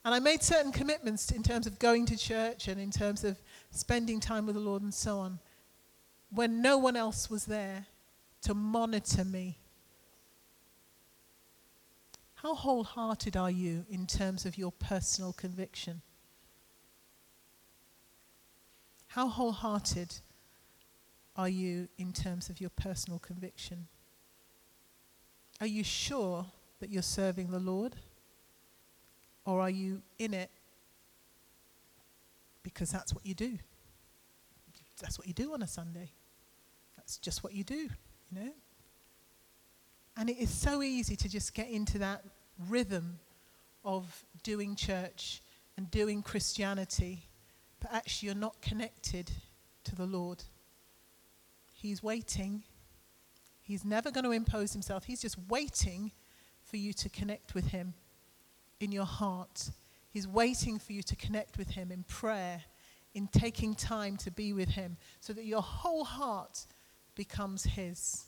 And 0.04 0.14
I 0.14 0.20
made 0.20 0.42
certain 0.42 0.72
commitments 0.72 1.30
in 1.32 1.42
terms 1.42 1.66
of 1.66 1.78
going 1.78 2.06
to 2.06 2.16
church 2.16 2.68
and 2.68 2.80
in 2.80 2.90
terms 2.90 3.22
of 3.22 3.38
spending 3.70 4.20
time 4.20 4.46
with 4.46 4.54
the 4.54 4.62
Lord 4.62 4.80
and 4.82 4.94
so 4.94 5.18
on 5.18 5.38
when 6.30 6.62
no 6.62 6.78
one 6.78 6.96
else 6.96 7.28
was 7.28 7.44
there 7.44 7.86
to 8.42 8.54
monitor 8.54 9.24
me? 9.24 9.58
How 12.42 12.54
wholehearted 12.54 13.36
are 13.36 13.50
you 13.50 13.84
in 13.90 14.06
terms 14.06 14.46
of 14.46 14.56
your 14.56 14.70
personal 14.70 15.32
conviction? 15.32 16.02
How 19.08 19.26
wholehearted 19.26 20.14
are 21.34 21.48
you 21.48 21.88
in 21.98 22.12
terms 22.12 22.48
of 22.48 22.60
your 22.60 22.70
personal 22.70 23.18
conviction? 23.18 23.88
Are 25.60 25.66
you 25.66 25.82
sure 25.82 26.46
that 26.78 26.90
you're 26.90 27.02
serving 27.02 27.50
the 27.50 27.58
Lord? 27.58 27.96
Or 29.44 29.60
are 29.60 29.70
you 29.70 30.02
in 30.20 30.32
it 30.32 30.50
because 32.62 32.92
that's 32.92 33.12
what 33.12 33.26
you 33.26 33.34
do? 33.34 33.58
That's 35.00 35.18
what 35.18 35.26
you 35.26 35.34
do 35.34 35.54
on 35.54 35.62
a 35.62 35.66
Sunday. 35.66 36.12
That's 36.96 37.18
just 37.18 37.42
what 37.42 37.52
you 37.52 37.64
do, 37.64 37.74
you 37.74 37.90
know? 38.30 38.52
And 40.18 40.28
it 40.28 40.38
is 40.38 40.50
so 40.50 40.82
easy 40.82 41.14
to 41.14 41.28
just 41.28 41.54
get 41.54 41.70
into 41.70 41.98
that 41.98 42.24
rhythm 42.68 43.20
of 43.84 44.24
doing 44.42 44.74
church 44.74 45.40
and 45.76 45.88
doing 45.92 46.22
Christianity, 46.22 47.28
but 47.80 47.94
actually 47.94 48.26
you're 48.26 48.34
not 48.34 48.60
connected 48.60 49.30
to 49.84 49.94
the 49.94 50.06
Lord. 50.06 50.42
He's 51.72 52.02
waiting. 52.02 52.64
He's 53.62 53.84
never 53.84 54.10
going 54.10 54.24
to 54.24 54.32
impose 54.32 54.72
himself. 54.72 55.04
He's 55.04 55.22
just 55.22 55.36
waiting 55.48 56.10
for 56.64 56.78
you 56.78 56.92
to 56.94 57.08
connect 57.08 57.54
with 57.54 57.68
him 57.68 57.94
in 58.80 58.90
your 58.90 59.04
heart. 59.04 59.70
He's 60.10 60.26
waiting 60.26 60.80
for 60.80 60.94
you 60.94 61.02
to 61.04 61.14
connect 61.14 61.58
with 61.58 61.70
him 61.70 61.92
in 61.92 62.02
prayer, 62.02 62.62
in 63.14 63.28
taking 63.28 63.72
time 63.72 64.16
to 64.16 64.32
be 64.32 64.52
with 64.52 64.70
him, 64.70 64.96
so 65.20 65.32
that 65.32 65.44
your 65.44 65.62
whole 65.62 66.04
heart 66.04 66.66
becomes 67.14 67.62
his. 67.62 68.24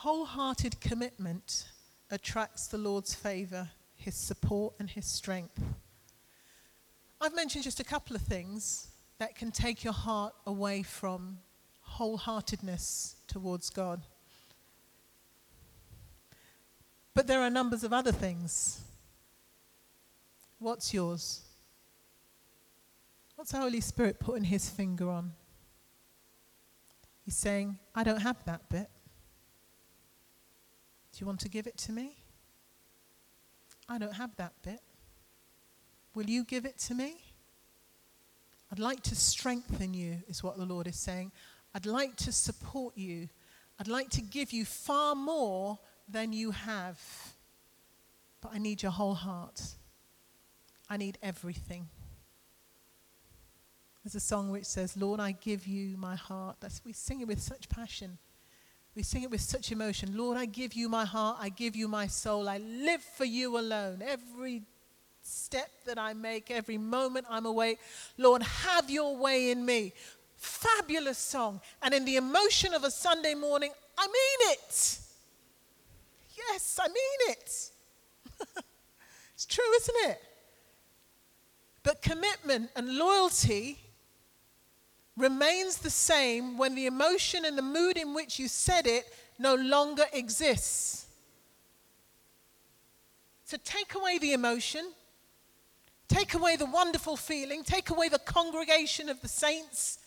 Wholehearted 0.00 0.80
commitment 0.80 1.66
attracts 2.10 2.66
the 2.66 2.78
Lord's 2.78 3.14
favor. 3.14 3.68
His 3.94 4.14
support, 4.14 4.72
and 4.78 4.88
His 4.88 5.04
strength. 5.04 5.60
I've 7.20 7.36
mentioned 7.36 7.64
just 7.64 7.80
a 7.80 7.84
couple 7.84 8.16
of 8.16 8.22
things 8.22 8.88
that 9.18 9.34
can 9.34 9.50
take 9.50 9.84
your 9.84 9.92
heart 9.92 10.32
away 10.46 10.82
from 10.82 11.40
wholeheartedness 11.86 13.16
towards 13.26 13.68
God. 13.68 14.00
But 17.12 17.26
there 17.26 17.42
are 17.42 17.50
numbers 17.50 17.84
of 17.84 17.92
other 17.92 18.12
things. 18.12 18.80
What's 20.58 20.94
yours? 20.94 21.42
What's 23.36 23.52
the 23.52 23.58
Holy 23.58 23.82
Spirit 23.82 24.18
putting 24.18 24.44
his 24.44 24.70
finger 24.70 25.10
on? 25.10 25.32
He's 27.22 27.36
saying, 27.36 27.78
I 27.94 28.02
don't 28.02 28.22
have 28.22 28.42
that 28.46 28.66
bit. 28.70 28.88
Do 31.12 31.18
you 31.20 31.26
want 31.26 31.40
to 31.40 31.48
give 31.48 31.66
it 31.66 31.76
to 31.78 31.92
me? 31.92 32.16
I 33.88 33.98
don't 33.98 34.14
have 34.14 34.34
that 34.36 34.52
bit. 34.62 34.80
Will 36.14 36.28
you 36.28 36.44
give 36.44 36.64
it 36.64 36.78
to 36.78 36.94
me? 36.94 37.16
I'd 38.72 38.78
like 38.78 39.02
to 39.04 39.16
strengthen 39.16 39.94
you, 39.94 40.22
is 40.28 40.42
what 40.42 40.56
the 40.56 40.64
Lord 40.64 40.86
is 40.86 40.96
saying. 40.96 41.32
I'd 41.74 41.86
like 41.86 42.16
to 42.16 42.32
support 42.32 42.96
you. 42.96 43.28
I'd 43.78 43.88
like 43.88 44.10
to 44.10 44.20
give 44.20 44.52
you 44.52 44.64
far 44.64 45.14
more 45.14 45.78
than 46.08 46.32
you 46.32 46.52
have. 46.52 47.00
But 48.40 48.52
I 48.54 48.58
need 48.58 48.82
your 48.82 48.92
whole 48.92 49.14
heart. 49.14 49.62
I 50.88 50.96
need 50.96 51.18
everything. 51.22 51.88
There's 54.04 54.14
a 54.14 54.20
song 54.20 54.50
which 54.50 54.64
says, 54.64 54.96
Lord, 54.96 55.20
I 55.20 55.32
give 55.32 55.66
you 55.66 55.96
my 55.96 56.16
heart. 56.16 56.56
That's, 56.60 56.80
we 56.84 56.92
sing 56.92 57.20
it 57.20 57.28
with 57.28 57.40
such 57.40 57.68
passion. 57.68 58.18
We 58.96 59.02
sing 59.02 59.22
it 59.22 59.30
with 59.30 59.40
such 59.40 59.70
emotion. 59.70 60.16
Lord, 60.16 60.36
I 60.36 60.46
give 60.46 60.74
you 60.74 60.88
my 60.88 61.04
heart. 61.04 61.38
I 61.40 61.48
give 61.48 61.76
you 61.76 61.86
my 61.86 62.06
soul. 62.06 62.48
I 62.48 62.58
live 62.58 63.02
for 63.02 63.24
you 63.24 63.58
alone. 63.58 64.02
Every 64.04 64.62
step 65.22 65.70
that 65.86 65.98
I 65.98 66.12
make, 66.12 66.50
every 66.50 66.78
moment 66.78 67.26
I'm 67.30 67.46
awake, 67.46 67.78
Lord, 68.18 68.42
have 68.42 68.90
your 68.90 69.16
way 69.16 69.50
in 69.50 69.64
me. 69.64 69.92
Fabulous 70.36 71.18
song. 71.18 71.60
And 71.82 71.94
in 71.94 72.04
the 72.04 72.16
emotion 72.16 72.74
of 72.74 72.82
a 72.82 72.90
Sunday 72.90 73.34
morning, 73.34 73.70
I 73.96 74.06
mean 74.06 74.52
it. 74.52 74.98
Yes, 76.36 76.80
I 76.82 76.88
mean 76.88 77.28
it. 77.28 77.70
it's 79.34 79.46
true, 79.46 79.72
isn't 79.76 80.10
it? 80.10 80.22
But 81.82 82.02
commitment 82.02 82.70
and 82.74 82.96
loyalty 82.96 83.78
remains 85.16 85.78
the 85.78 85.90
same 85.90 86.56
when 86.56 86.74
the 86.74 86.86
emotion 86.86 87.44
and 87.44 87.56
the 87.56 87.62
mood 87.62 87.96
in 87.96 88.14
which 88.14 88.38
you 88.38 88.48
said 88.48 88.86
it 88.86 89.12
no 89.38 89.54
longer 89.54 90.04
exists. 90.12 91.06
So 93.44 93.56
take 93.64 93.94
away 93.94 94.18
the 94.18 94.32
emotion, 94.32 94.92
take 96.08 96.34
away 96.34 96.56
the 96.56 96.66
wonderful 96.66 97.16
feeling, 97.16 97.64
take 97.64 97.90
away 97.90 98.08
the 98.08 98.20
congregation 98.20 99.08
of 99.08 99.20
the 99.20 99.28
saints. 99.28 99.98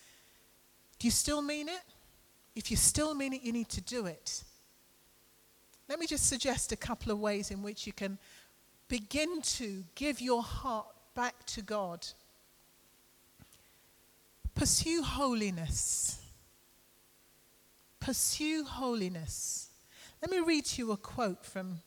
Do 0.99 1.07
you 1.07 1.11
still 1.11 1.41
mean 1.41 1.67
it? 1.67 1.81
If 2.55 2.71
you 2.71 2.77
still 2.77 3.13
mean 3.13 3.33
it, 3.33 3.41
you 3.41 3.51
need 3.51 3.69
to 3.69 3.81
do 3.81 4.05
it. 4.05 4.43
Let 5.89 5.99
me 5.99 6.07
just 6.07 6.27
suggest 6.27 6.71
a 6.71 6.77
couple 6.77 7.11
of 7.11 7.19
ways 7.19 7.51
in 7.51 7.61
which 7.61 7.85
you 7.85 7.93
can 7.93 8.17
begin 8.87 9.41
to 9.41 9.83
give 9.95 10.21
your 10.21 10.41
heart 10.41 10.87
back 11.15 11.45
to 11.47 11.61
God. 11.61 12.05
Pursue 14.55 15.01
holiness. 15.03 16.21
Pursue 17.99 18.63
holiness. 18.63 19.69
Let 20.21 20.31
me 20.31 20.39
read 20.39 20.65
you 20.77 20.91
a 20.91 20.97
quote 20.97 21.45
from 21.45 21.79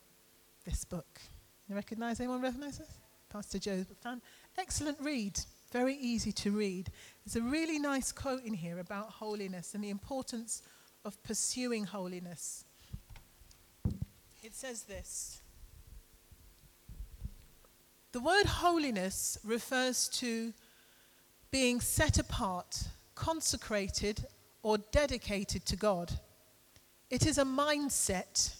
this 0.64 0.84
book. 0.84 1.20
You 1.68 1.74
recognize 1.74 2.20
anyone 2.20 2.42
recognize 2.42 2.78
this? 2.78 2.90
Pastor 3.28 3.58
Joe 3.58 3.84
found 4.02 4.20
excellent 4.58 4.98
read, 5.00 5.38
very 5.72 5.96
easy 5.96 6.32
to 6.32 6.50
read. 6.50 6.90
There's 7.24 7.36
a 7.36 7.46
really 7.46 7.78
nice 7.78 8.12
quote 8.12 8.44
in 8.44 8.54
here 8.54 8.78
about 8.78 9.10
holiness 9.10 9.74
and 9.74 9.82
the 9.82 9.90
importance 9.90 10.62
of 11.04 11.22
pursuing 11.22 11.84
holiness. 11.84 12.64
It 14.42 14.54
says 14.54 14.82
this 14.82 15.40
The 18.12 18.20
word 18.20 18.46
holiness 18.46 19.38
refers 19.44 20.08
to 20.20 20.52
being 21.50 21.80
set 21.80 22.18
apart, 22.18 22.84
consecrated, 23.14 24.26
or 24.62 24.78
dedicated 24.78 25.64
to 25.66 25.76
God. 25.76 26.18
It 27.10 27.26
is 27.26 27.38
a 27.38 27.44
mindset 27.44 28.54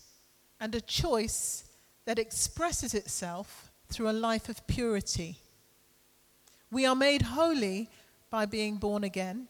and 0.60 0.74
a 0.74 0.80
choice 0.80 1.64
that 2.04 2.18
expresses 2.18 2.94
itself 2.94 3.70
through 3.88 4.08
a 4.08 4.12
life 4.12 4.48
of 4.48 4.66
purity. 4.66 5.38
We 6.70 6.86
are 6.86 6.94
made 6.94 7.22
holy 7.22 7.90
by 8.30 8.46
being 8.46 8.76
born 8.76 9.04
again, 9.04 9.48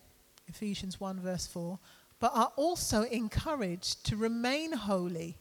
Ephesians 0.48 1.00
1, 1.00 1.20
verse 1.20 1.46
4, 1.46 1.78
but 2.20 2.32
are 2.34 2.52
also 2.56 3.02
encouraged 3.02 4.04
to 4.06 4.16
remain 4.16 4.72
holy 4.72 5.38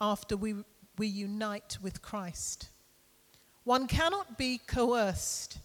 after 0.00 0.36
we, 0.36 0.54
we 0.98 1.06
unite 1.06 1.78
with 1.82 2.02
Christ. 2.02 2.70
One 3.64 3.86
cannot 3.86 4.38
be 4.38 4.58
coerced 4.58 5.58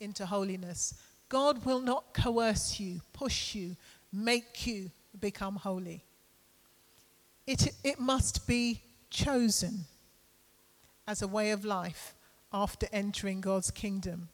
into 0.00 0.26
holiness. 0.26 0.94
God 1.28 1.64
will 1.64 1.80
not 1.80 2.14
coerce 2.14 2.78
you, 2.78 3.00
push 3.12 3.54
you, 3.54 3.76
make 4.12 4.66
you 4.66 4.90
become 5.18 5.56
holy. 5.56 6.04
It, 7.46 7.72
it 7.84 8.00
must 8.00 8.46
be 8.46 8.82
chosen 9.10 9.84
as 11.06 11.22
a 11.22 11.28
way 11.28 11.50
of 11.50 11.64
life 11.64 12.14
after 12.52 12.86
entering 12.92 13.40
God's 13.40 13.70
kingdom. 13.70 14.28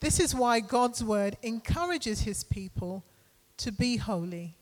This 0.00 0.18
is 0.18 0.34
why 0.34 0.60
God's 0.60 1.04
word 1.04 1.36
encourages 1.42 2.20
his 2.22 2.42
people 2.42 3.04
to 3.58 3.70
be 3.70 3.96
holy. 3.96 4.56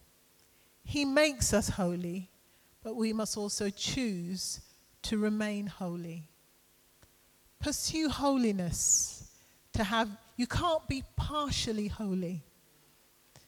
He 0.84 1.04
makes 1.04 1.54
us 1.54 1.70
holy 1.70 2.30
but 2.82 2.96
we 2.96 3.12
must 3.12 3.36
also 3.36 3.70
choose 3.70 4.60
to 5.02 5.18
remain 5.18 5.66
holy. 5.66 6.28
Pursue 7.60 8.08
holiness 8.08 9.30
to 9.74 9.84
have, 9.84 10.08
you 10.40 10.46
can't 10.46 10.88
be 10.88 11.04
partially 11.16 11.88
holy. 11.88 12.42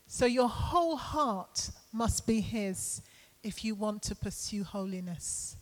So 0.06 0.26
your 0.26 0.50
whole 0.50 0.96
heart 0.96 1.70
must 1.90 2.26
be 2.26 2.42
His 2.42 3.00
if 3.42 3.64
you 3.64 3.74
want 3.74 4.02
to 4.02 4.14
pursue 4.14 4.62
holiness. 4.62 5.56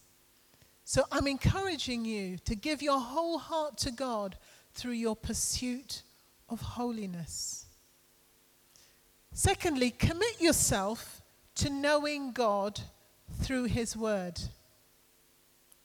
So 0.83 1.05
I'm 1.13 1.29
encouraging 1.29 2.05
you 2.05 2.37
to 2.39 2.57
give 2.57 2.83
your 2.83 2.99
whole 2.99 3.39
heart 3.39 3.79
to 3.79 3.93
God 3.93 4.39
through 4.75 4.99
your 5.07 5.15
pursuit 5.15 6.03
of 6.49 6.61
holiness. 6.61 7.67
Secondly, 9.33 9.93
commit 9.93 10.41
yourself 10.41 11.23
to 11.55 11.71
knowing 11.71 12.33
God 12.33 12.81
through 13.41 13.67
His 13.67 13.97
Word. 13.97 14.41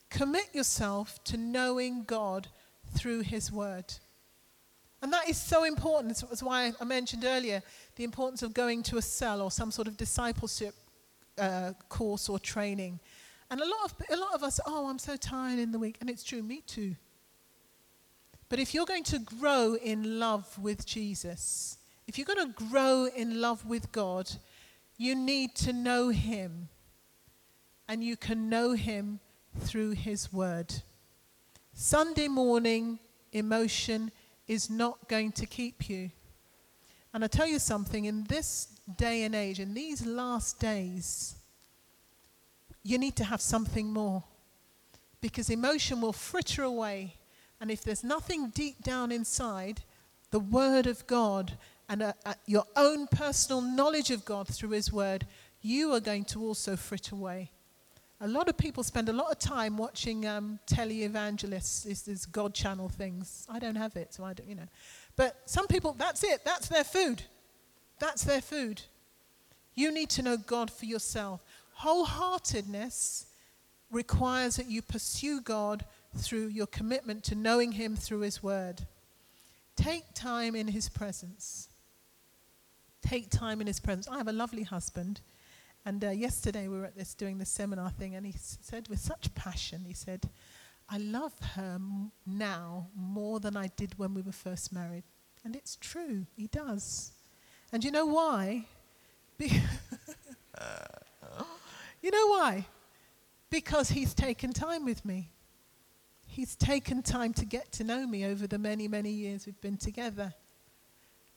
Commit 0.10 0.56
yourself 0.56 1.24
to 1.26 1.38
knowing 1.38 2.04
God 2.04 2.48
through 2.96 3.22
His 3.22 3.52
Word. 3.52 3.94
And 5.06 5.14
that 5.14 5.30
is 5.30 5.38
so 5.38 5.66
important. 5.66 6.20
That's 6.28 6.42
why 6.42 6.74
I 6.82 6.84
mentioned 6.84 7.26
earlier 7.26 7.62
the 7.96 8.04
importance 8.04 8.42
of 8.42 8.56
going 8.56 8.82
to 8.82 8.98
a 8.98 9.04
cell 9.04 9.40
or 9.40 9.52
some 9.52 9.70
sort 9.70 9.88
of 9.88 9.98
discipleship 9.98 10.74
uh, 11.38 11.74
course 11.90 12.28
or 12.28 12.40
training. 12.40 13.00
And 13.52 13.62
a 13.62 13.66
lot, 13.66 13.86
of, 13.86 13.94
a 14.10 14.16
lot 14.20 14.34
of 14.34 14.42
us, 14.42 14.60
oh, 14.66 14.90
I'm 14.90 14.98
so 14.98 15.16
tired 15.16 15.60
in 15.60 15.72
the 15.72 15.78
week. 15.78 15.98
And 16.02 16.10
it's 16.10 16.24
true, 16.24 16.42
me 16.42 16.64
too. 16.66 16.96
But 18.50 18.58
if 18.58 18.74
you're 18.74 18.88
going 18.88 19.04
to 19.04 19.20
grow 19.20 19.76
in 19.76 20.18
love 20.18 20.58
with 20.58 20.88
Jesus, 20.88 21.78
if 22.08 22.18
you're 22.18 22.26
going 22.26 22.52
to 22.52 22.66
grow 22.66 23.08
in 23.16 23.40
love 23.40 23.64
with 23.64 23.92
God, 23.92 24.32
you 24.98 25.14
need 25.14 25.54
to 25.58 25.72
know 25.72 26.10
Him 26.10 26.70
and 27.88 28.04
you 28.04 28.18
can 28.18 28.50
know 28.50 28.72
Him 28.72 29.20
through 29.60 29.92
His 29.92 30.34
Word. 30.34 30.74
Sunday 31.76 32.28
morning 32.28 32.98
emotion 33.34 34.12
is 34.48 34.70
not 34.70 35.08
going 35.08 35.32
to 35.34 35.46
keep 35.46 35.90
you. 35.90 36.12
And 37.14 37.24
I 37.24 37.28
tell 37.28 37.48
you 37.48 37.60
something, 37.60 38.06
in 38.06 38.26
this 38.26 38.68
day 38.98 39.24
and 39.24 39.34
age, 39.34 39.60
in 39.60 39.74
these 39.74 40.06
last 40.06 40.60
days, 40.60 41.36
you 42.84 42.98
need 42.98 43.16
to 43.16 43.24
have 43.24 43.42
something 43.42 43.92
more. 43.92 44.24
Because 45.22 45.50
emotion 45.50 46.02
will 46.02 46.14
fritter 46.14 46.64
away. 46.64 47.16
And 47.60 47.72
if 47.72 47.84
there's 47.84 48.04
nothing 48.04 48.50
deep 48.50 48.84
down 48.84 49.12
inside, 49.12 49.82
the 50.32 50.40
Word 50.40 50.86
of 50.86 51.08
God 51.08 51.58
and 51.88 52.04
a, 52.04 52.14
a, 52.26 52.36
your 52.46 52.66
own 52.76 53.08
personal 53.08 53.62
knowledge 53.62 54.12
of 54.12 54.26
God 54.26 54.48
through 54.48 54.72
His 54.72 54.92
Word, 54.92 55.26
you 55.62 55.94
are 55.94 56.00
going 56.00 56.26
to 56.26 56.42
also 56.42 56.76
fritter 56.76 57.16
away. 57.16 57.52
A 58.22 58.28
lot 58.28 58.48
of 58.48 58.58
people 58.58 58.82
spend 58.82 59.10
a 59.10 59.14
lot 59.14 59.30
of 59.32 59.40
time 59.40 59.78
watching 59.78 60.26
um, 60.26 60.58
televangelists, 60.68 62.06
this 62.06 62.26
God 62.26 62.54
channel 62.54 62.88
things. 62.88 63.46
I 63.50 63.60
don't 63.60 63.76
have 63.76 63.96
it, 63.98 64.14
so 64.14 64.24
I 64.24 64.34
don't, 64.34 64.48
you 64.48 64.56
know. 64.56 64.68
But 65.18 65.42
some 65.46 65.68
people, 65.68 65.94
that's 65.98 66.24
it. 66.24 66.46
That's 66.46 66.70
their 66.70 66.86
food. 66.86 67.24
That's 68.00 68.24
their 68.24 68.42
food. 68.42 68.82
You 69.74 69.92
need 69.92 70.10
to 70.12 70.22
know 70.22 70.38
God 70.38 70.72
for 70.72 70.86
yourself. 70.86 71.42
Wholeheartedness 71.82 73.26
requires 73.92 74.56
that 74.56 74.68
you 74.68 74.82
pursue 74.82 75.42
God 75.42 75.84
through 76.16 76.48
your 76.48 76.68
commitment 76.68 77.24
to 77.26 77.36
knowing 77.36 77.74
Him 77.74 77.98
through 77.98 78.22
His 78.22 78.42
Word. 78.42 78.82
Take 79.76 80.06
time 80.14 80.56
in 80.56 80.70
His 80.70 80.88
presence. 80.88 81.68
Take 83.02 83.30
time 83.30 83.60
in 83.60 83.68
His 83.68 83.82
presence. 83.82 84.08
I 84.08 84.18
have 84.18 84.30
a 84.30 84.34
lovely 84.34 84.64
husband. 84.64 85.20
And 85.86 86.04
uh, 86.04 86.10
yesterday 86.10 86.68
we 86.68 86.80
were 86.80 86.86
at 86.86 86.98
this 86.98 87.14
doing 87.14 87.38
the 87.38 87.46
seminar 87.46 87.92
thing, 87.92 88.16
and 88.16 88.26
he 88.26 88.34
s- 88.34 88.58
said 88.62 88.88
with 88.88 89.00
such 89.00 89.34
passion, 89.36 89.84
he 89.86 89.94
said, 89.94 90.30
I 90.90 90.98
love 90.98 91.34
her 91.56 91.76
m- 91.76 92.12
now 92.26 92.88
more 92.96 93.40
than 93.40 93.56
I 93.56 93.68
did 93.76 93.98
when 93.98 94.14
we 94.14 94.22
were 94.22 94.32
first 94.32 94.74
married. 94.74 95.04
And 95.44 95.56
it's 95.56 95.76
true, 95.76 96.26
he 96.36 96.48
does. 96.48 97.12
And 97.72 97.84
you 97.84 97.92
know 97.92 98.06
why? 98.08 98.66
Be- 99.38 99.62
you 102.02 102.12
know 102.12 102.28
why? 102.28 102.66
Because 103.50 103.90
he's 103.90 104.14
taken 104.14 104.54
time 104.54 104.86
with 104.86 105.06
me. 105.06 105.30
He's 106.28 106.56
taken 106.56 107.02
time 107.04 107.34
to 107.34 107.46
get 107.46 107.72
to 107.74 107.84
know 107.84 108.06
me 108.08 108.26
over 108.26 108.48
the 108.48 108.58
many, 108.58 108.88
many 108.88 109.12
years 109.12 109.46
we've 109.46 109.62
been 109.62 109.78
together. 109.78 110.34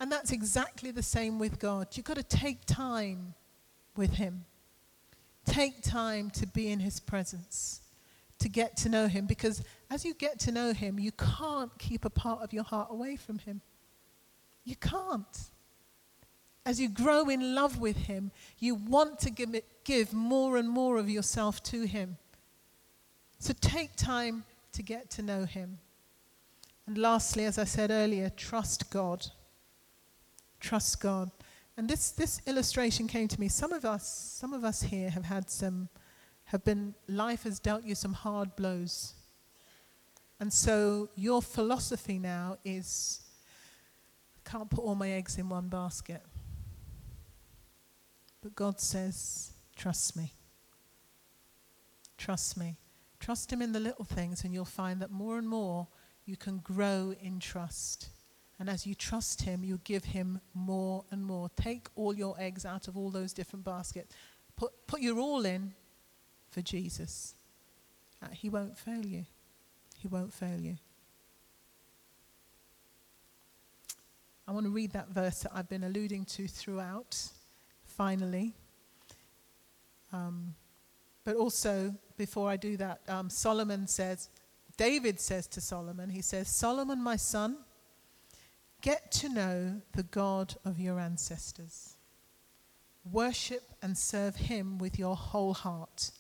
And 0.00 0.10
that's 0.10 0.32
exactly 0.32 0.90
the 0.90 1.02
same 1.02 1.38
with 1.38 1.58
God. 1.58 1.88
You've 1.92 2.06
got 2.06 2.16
to 2.16 2.22
take 2.22 2.64
time 2.64 3.34
with 3.98 4.14
Him. 4.14 4.46
Take 5.44 5.82
time 5.82 6.30
to 6.30 6.46
be 6.46 6.70
in 6.70 6.80
His 6.80 7.00
presence, 7.00 7.82
to 8.38 8.48
get 8.48 8.76
to 8.78 8.88
know 8.88 9.08
Him, 9.08 9.26
because 9.26 9.62
as 9.90 10.04
you 10.04 10.14
get 10.14 10.38
to 10.40 10.52
know 10.52 10.72
Him, 10.72 10.98
you 10.98 11.12
can't 11.12 11.76
keep 11.78 12.04
a 12.04 12.10
part 12.10 12.40
of 12.40 12.52
your 12.52 12.64
heart 12.64 12.88
away 12.90 13.16
from 13.16 13.40
Him. 13.40 13.60
You 14.64 14.76
can't. 14.76 15.38
As 16.64 16.80
you 16.80 16.88
grow 16.88 17.28
in 17.28 17.54
love 17.54 17.78
with 17.78 17.96
Him, 17.96 18.30
you 18.58 18.74
want 18.74 19.18
to 19.20 19.30
give, 19.30 19.54
it, 19.54 19.64
give 19.84 20.12
more 20.12 20.56
and 20.56 20.68
more 20.68 20.98
of 20.98 21.10
yourself 21.10 21.62
to 21.64 21.84
Him. 21.84 22.16
So 23.38 23.54
take 23.60 23.96
time 23.96 24.44
to 24.72 24.82
get 24.82 25.10
to 25.12 25.22
know 25.22 25.44
Him. 25.44 25.78
And 26.86 26.96
lastly, 26.96 27.44
as 27.44 27.58
I 27.58 27.64
said 27.64 27.90
earlier, 27.90 28.30
trust 28.30 28.90
God. 28.90 29.26
Trust 30.60 31.00
God. 31.00 31.30
And 31.78 31.88
this, 31.88 32.10
this 32.10 32.40
illustration 32.44 33.06
came 33.06 33.28
to 33.28 33.38
me. 33.38 33.46
Some 33.46 33.72
of 33.72 33.84
us, 33.84 34.34
some 34.36 34.52
of 34.52 34.64
us 34.64 34.82
here 34.82 35.10
have 35.10 35.24
had 35.24 35.48
some, 35.48 35.88
have 36.46 36.64
been, 36.64 36.92
life 37.06 37.44
has 37.44 37.60
dealt 37.60 37.84
you 37.84 37.94
some 37.94 38.14
hard 38.14 38.56
blows. 38.56 39.14
And 40.40 40.52
so 40.52 41.08
your 41.14 41.40
philosophy 41.40 42.18
now 42.18 42.58
is, 42.64 43.20
can't 44.44 44.68
put 44.68 44.80
all 44.80 44.96
my 44.96 45.08
eggs 45.08 45.38
in 45.38 45.48
one 45.48 45.68
basket. 45.68 46.20
But 48.42 48.56
God 48.56 48.80
says, 48.80 49.52
trust 49.76 50.16
me. 50.16 50.32
Trust 52.16 52.56
me. 52.56 52.76
Trust 53.20 53.52
Him 53.52 53.62
in 53.62 53.70
the 53.70 53.78
little 53.78 54.04
things, 54.04 54.42
and 54.42 54.52
you'll 54.52 54.64
find 54.64 55.00
that 55.00 55.12
more 55.12 55.38
and 55.38 55.48
more 55.48 55.86
you 56.26 56.36
can 56.36 56.58
grow 56.58 57.14
in 57.22 57.38
trust. 57.38 58.08
And 58.58 58.68
as 58.68 58.86
you 58.86 58.94
trust 58.94 59.42
Him, 59.42 59.62
you 59.62 59.80
give 59.84 60.04
Him 60.04 60.40
more 60.54 61.04
and 61.10 61.24
more. 61.24 61.50
Take 61.56 61.88
all 61.94 62.14
your 62.14 62.34
eggs 62.38 62.64
out 62.64 62.88
of 62.88 62.96
all 62.96 63.10
those 63.10 63.32
different 63.32 63.64
baskets. 63.64 64.14
Put, 64.56 64.86
put 64.86 65.00
your 65.00 65.18
all 65.18 65.44
in 65.44 65.74
for 66.50 66.60
Jesus. 66.62 67.34
Uh, 68.22 68.28
he 68.32 68.48
won't 68.48 68.76
fail 68.76 69.06
you. 69.06 69.24
He 69.96 70.08
won't 70.08 70.32
fail 70.32 70.60
you. 70.60 70.76
I 74.48 74.52
want 74.52 74.64
to 74.64 74.70
read 74.70 74.92
that 74.92 75.10
verse 75.10 75.40
that 75.40 75.52
I've 75.54 75.68
been 75.68 75.84
alluding 75.84 76.24
to 76.24 76.48
throughout, 76.48 77.22
finally. 77.84 78.54
Um, 80.12 80.54
but 81.22 81.36
also, 81.36 81.94
before 82.16 82.48
I 82.48 82.56
do 82.56 82.78
that, 82.78 83.00
um, 83.08 83.28
Solomon 83.28 83.86
says, 83.86 84.30
David 84.78 85.20
says 85.20 85.46
to 85.48 85.60
Solomon, 85.60 86.08
he 86.08 86.22
says, 86.22 86.48
Solomon, 86.48 87.02
my 87.02 87.16
son, 87.16 87.58
get 88.82 89.10
to 89.12 89.28
know 89.28 89.80
the 89.92 90.02
God 90.04 90.54
of 90.64 90.78
your 90.78 90.98
ancestors. 91.00 91.96
Worship 93.10 93.62
and 93.82 93.96
serve 93.96 94.36
him 94.36 94.78
with 94.78 94.98
your 94.98 95.16
whole 95.16 95.54
heart 95.54 96.10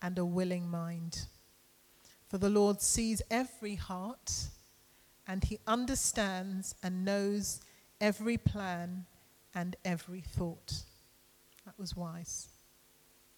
and 0.00 0.18
a 0.18 0.24
willing 0.24 0.68
mind. 0.68 1.26
For 2.28 2.38
the 2.38 2.50
Lord 2.50 2.80
sees 2.80 3.22
every 3.30 3.76
heart 3.76 4.48
and 5.26 5.44
he 5.44 5.60
understands 5.66 6.74
and 6.82 7.04
knows 7.04 7.60
every 8.00 8.36
plan 8.36 9.06
and 9.54 9.76
every 9.84 10.20
thought. 10.20 10.82
That 11.64 11.78
was 11.78 11.96
wise. 11.96 12.48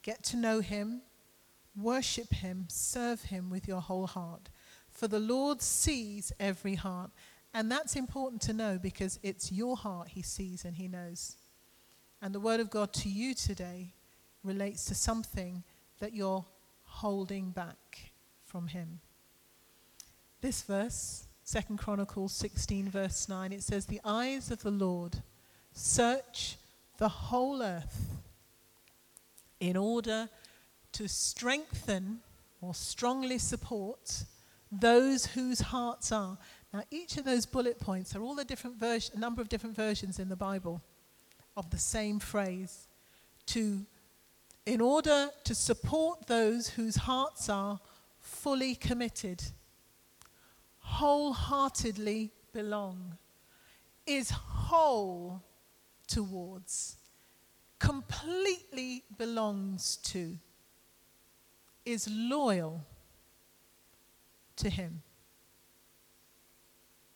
Get 0.03 0.23
to 0.25 0.37
know 0.37 0.61
him, 0.61 1.03
worship 1.77 2.33
him, 2.33 2.67
serve 2.69 3.23
him 3.23 3.51
with 3.51 3.69
your 3.69 3.81
whole 3.81 4.07
heart. 4.07 4.49
For 4.91 5.09
the 5.09 5.19
Lord 5.19 5.61
sees 5.61 6.33
every 6.39 6.77
heart. 6.77 7.11
And 7.55 7.71
that's 7.71 7.95
important 7.95 8.43
to 8.43 8.53
know 8.53 8.79
because 8.83 9.21
it's 9.23 9.53
your 9.53 9.77
heart 9.77 10.09
he 10.09 10.23
sees 10.23 10.65
and 10.65 10.77
he 10.77 10.89
knows. 10.89 11.37
And 12.21 12.35
the 12.35 12.41
word 12.41 12.59
of 12.59 12.69
God 12.69 12.93
to 12.95 13.09
you 13.09 13.33
today 13.33 13.95
relates 14.43 14.85
to 14.87 14.95
something 14.95 15.63
that 16.01 16.13
you're 16.15 16.45
holding 16.83 17.51
back 17.51 18.11
from 18.45 18.67
him. 18.67 18.99
This 20.41 20.63
verse, 20.63 21.27
Second 21.45 21.79
Chronicles 21.79 22.33
16, 22.33 22.89
verse 22.89 23.29
9, 23.29 23.53
it 23.53 23.63
says, 23.63 23.87
The 23.87 24.01
eyes 24.05 24.51
of 24.51 24.63
the 24.63 24.71
Lord 24.71 25.23
search 25.73 26.57
the 26.99 27.09
whole 27.09 27.63
earth 27.63 28.17
in 29.61 29.77
order 29.77 30.29
to 30.93 31.09
strengthen 31.09 32.19
or 32.61 32.75
strongly 32.75 33.39
support 33.39 34.25
those 34.71 35.27
whose 35.27 35.61
hearts 35.61 36.13
are. 36.13 36.39
Now, 36.75 36.83
each 36.91 37.17
of 37.19 37.25
those 37.25 37.47
bullet 37.47 37.79
points 37.79 38.17
are 38.17 38.21
all 38.21 38.35
the 38.35 38.45
different 38.45 38.79
version, 38.79 39.15
a 39.17 39.21
number 39.21 39.41
of 39.41 39.49
different 39.49 39.77
versions 39.77 40.19
in 40.19 40.29
the 40.29 40.35
Bible 40.35 40.83
of 41.57 41.71
the 41.71 41.79
same 41.79 42.19
phrase. 42.19 42.89
To, 43.47 43.87
in 44.67 44.81
order 44.81 45.29
to 45.45 45.55
support 45.55 46.27
those 46.27 46.71
whose 46.71 46.97
hearts 46.97 47.49
are 47.49 47.79
fully 48.19 48.75
committed, 48.75 49.41
wholeheartedly 50.81 52.33
belong, 52.53 53.19
is 54.05 54.31
whole 54.31 55.45
towards, 56.09 56.97
completely 57.79 59.05
belongs 59.17 59.99
to, 59.99 60.37
is 61.85 62.09
loyal 62.11 62.85
to 64.57 64.69
Him. 64.69 65.03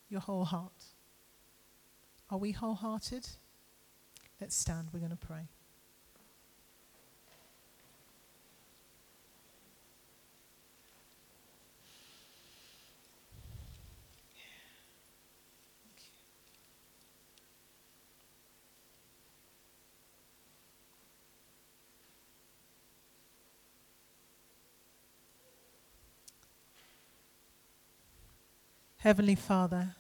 Your 0.09 0.21
whole 0.21 0.45
heart. 0.45 0.85
Are 2.31 2.39
we 2.39 2.53
wholehearted? 2.53 3.29
Let's 4.41 4.57
stand. 4.57 4.89
We're 4.93 5.01
going 5.01 5.11
to 5.11 5.17
pray. 5.17 5.49
Heavenly 28.99 29.37
Father, 29.37 29.95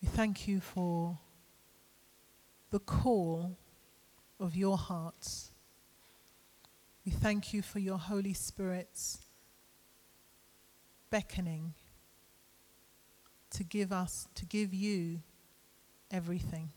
we 0.00 0.08
thank 0.08 0.48
you 0.48 0.60
for 0.60 1.18
the 2.70 2.78
call 2.78 3.56
of 4.38 4.56
your 4.56 4.78
hearts. 4.78 5.52
We 7.04 7.12
thank 7.12 7.52
you 7.52 7.62
for 7.62 7.78
your 7.78 7.98
Holy 7.98 8.32
Spirit's 8.32 9.18
beckoning 11.10 11.74
to 13.50 13.64
give 13.64 13.92
us, 13.92 14.28
to 14.36 14.46
give 14.46 14.72
you 14.72 15.20
everything. 16.10 16.70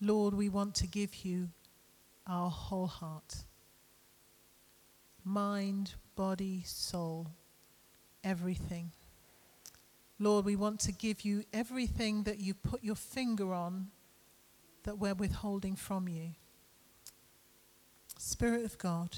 Lord, 0.00 0.34
we 0.34 0.48
want 0.48 0.74
to 0.76 0.86
give 0.86 1.24
you 1.24 1.50
our 2.26 2.50
whole 2.50 2.86
heart 2.86 3.44
mind, 5.24 5.94
body, 6.16 6.62
soul, 6.64 7.28
everything. 8.24 8.90
Lord, 10.18 10.44
we 10.44 10.56
want 10.56 10.80
to 10.80 10.92
give 10.92 11.22
you 11.22 11.44
everything 11.52 12.24
that 12.24 12.40
you 12.40 12.54
put 12.54 12.82
your 12.82 12.96
finger 12.96 13.52
on 13.52 13.88
that 14.82 14.98
we're 14.98 15.14
withholding 15.14 15.76
from 15.76 16.08
you. 16.08 16.30
Spirit 18.18 18.64
of 18.64 18.78
God, 18.78 19.16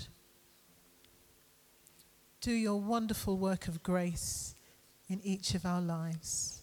do 2.41 2.53
your 2.53 2.81
wonderful 2.81 3.39
work 3.39 3.67
of 3.69 3.83
grace 3.83 4.55
in 5.09 5.21
each 5.23 5.55
of 5.55 5.65
our 5.65 5.81
lives. 5.81 6.63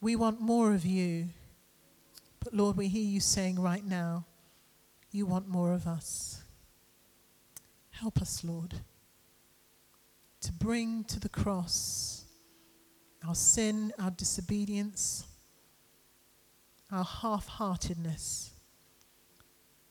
We 0.00 0.16
want 0.16 0.40
more 0.40 0.72
of 0.72 0.86
you, 0.86 1.28
but 2.42 2.54
Lord, 2.54 2.76
we 2.76 2.88
hear 2.88 3.04
you 3.04 3.20
saying 3.20 3.60
right 3.60 3.84
now, 3.84 4.24
you 5.12 5.26
want 5.26 5.46
more 5.46 5.72
of 5.74 5.86
us. 5.86 6.42
Help 7.90 8.22
us, 8.22 8.42
Lord. 8.42 8.76
to 10.40 10.52
bring 10.52 11.04
to 11.04 11.20
the 11.20 11.28
cross 11.28 12.24
our 13.26 13.34
sin, 13.34 13.92
our 13.98 14.10
disobedience, 14.10 15.24
our 16.90 17.04
half 17.04 17.46
heartedness. 17.46 18.50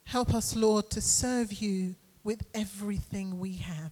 Help 0.06 0.34
us, 0.34 0.56
Lord, 0.56 0.90
to 0.92 1.02
serve 1.02 1.54
you 1.54 1.96
with 2.24 2.46
everything 2.54 3.40
we 3.40 3.58
have. 3.58 3.92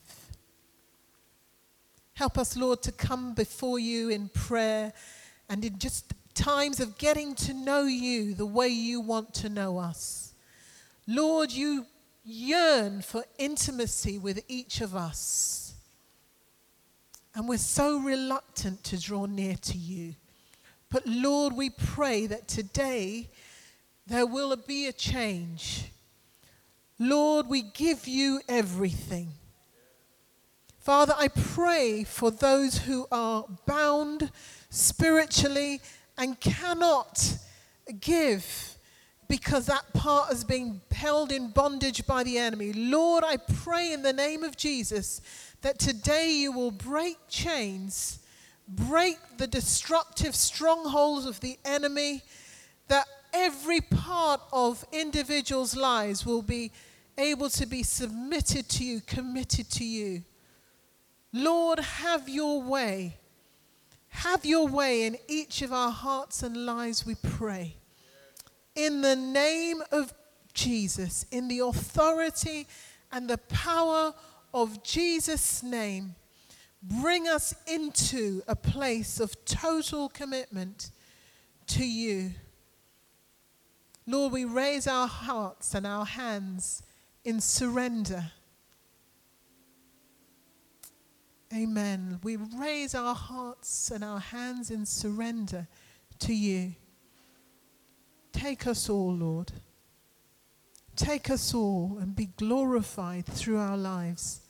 Help 2.13 2.38
us, 2.39 2.57
Lord, 2.57 2.81
to 2.81 2.91
come 2.91 3.35
before 3.35 3.77
you 3.77 4.09
in 4.09 4.29
prayer 4.29 4.91
and 5.49 5.63
in 5.63 5.77
just 5.77 6.13
times 6.33 6.79
of 6.79 6.97
getting 6.97 7.35
to 7.35 7.53
know 7.53 7.83
you 7.83 8.33
the 8.33 8.45
way 8.45 8.67
you 8.67 8.99
want 8.99 9.33
to 9.35 9.49
know 9.49 9.77
us. 9.77 10.33
Lord, 11.05 11.51
you 11.51 11.85
yearn 12.25 13.01
for 13.01 13.23
intimacy 13.38 14.17
with 14.17 14.43
each 14.47 14.81
of 14.81 14.95
us. 14.95 15.66
And 17.38 17.47
we're 17.47 17.59
so 17.59 17.99
reluctant 17.99 18.83
to 18.85 18.99
draw 18.99 19.27
near 19.27 19.53
to 19.57 19.77
you. 19.77 20.15
But 20.89 21.05
Lord, 21.05 21.53
we 21.53 21.69
pray 21.69 22.25
that 22.25 22.47
today 22.47 23.29
there 24.07 24.25
will 24.25 24.55
be 24.55 24.88
a 24.88 24.91
change. 24.91 25.91
Lord, 26.97 27.45
we 27.47 27.61
give 27.61 28.07
you 28.07 28.41
everything. 28.49 29.33
Father, 30.79 31.13
I 31.15 31.27
pray 31.27 32.03
for 32.05 32.31
those 32.31 32.79
who 32.79 33.05
are 33.11 33.45
bound 33.67 34.31
spiritually 34.71 35.79
and 36.17 36.39
cannot 36.39 37.38
give 37.99 38.77
because 39.27 39.67
that 39.67 39.93
part 39.93 40.29
has 40.29 40.43
been 40.43 40.81
held 40.91 41.31
in 41.31 41.51
bondage 41.51 42.07
by 42.07 42.23
the 42.23 42.39
enemy. 42.39 42.73
Lord, 42.73 43.23
I 43.23 43.38
pray 43.38 43.91
in 43.93 44.01
the 44.01 44.13
name 44.13 44.43
of 44.43 44.57
Jesus 44.57 45.21
that 45.62 45.80
today 45.80 46.32
you 46.32 46.51
will 46.51 46.72
break 46.72 47.18
chains, 47.30 48.20
break 48.68 49.18
the 49.38 49.47
destructive 49.47 50.36
strongholds 50.36 51.26
of 51.26 51.39
the 51.39 51.58
enemy, 51.66 52.22
that 52.88 53.05
every 53.34 53.82
part 53.82 54.41
of 54.53 54.86
individuals' 54.91 55.76
lives 55.76 56.26
will 56.26 56.41
be 56.41 56.72
able 57.18 57.49
to 57.49 57.66
be 57.66 57.84
submitted 57.84 58.70
to 58.70 58.84
you, 58.84 59.01
committed 59.01 59.70
to 59.72 59.84
you. 59.84 60.24
Lord, 61.34 61.80
have 61.80 62.30
your 62.30 62.62
way. 62.62 63.18
Have 64.10 64.45
your 64.45 64.68
way 64.68 65.05
in 65.05 65.18
each 65.28 65.62
of 65.62 65.74
our 65.74 65.91
hearts 65.91 66.43
and 66.43 66.66
lives, 66.66 67.05
we 67.05 67.16
pray 67.16 67.76
in 68.78 69.01
the 69.01 69.16
name 69.16 69.82
of 69.91 70.14
Jesus, 70.53 71.26
in 71.32 71.47
the 71.47 71.60
authority 71.60 72.68
and 73.12 73.30
the 73.30 73.39
power 73.39 74.14
of 74.53 74.83
Jesus' 74.83 75.61
name, 75.63 76.15
bring 76.81 77.27
us 77.27 77.53
into 77.65 78.41
a 78.47 78.55
place 78.55 79.19
of 79.19 79.43
total 79.45 80.09
commitment 80.09 80.91
to 81.67 81.85
you. 81.85 82.31
Lord, 84.05 84.31
we 84.31 84.45
raise 84.45 84.87
our 84.87 85.07
hearts 85.07 85.73
and 85.73 85.85
our 85.85 86.05
hands 86.05 86.81
in 87.25 87.41
surrender. 87.41 88.31
Amen. 91.53 92.19
We 92.23 92.37
raise 92.37 92.95
our 92.95 93.15
hearts 93.15 93.91
and 93.91 94.03
our 94.03 94.19
hands 94.19 94.71
in 94.71 94.85
surrender 94.85 95.67
to 96.19 96.33
you. 96.33 96.73
Take 98.31 98.67
us 98.67 98.89
all, 98.89 99.13
Lord. 99.13 99.51
Take 100.97 101.29
us 101.29 101.53
all 101.53 101.99
and 102.01 102.15
be 102.15 102.29
glorified 102.37 103.27
through 103.27 103.59
our 103.59 103.77
lives. 103.77 104.41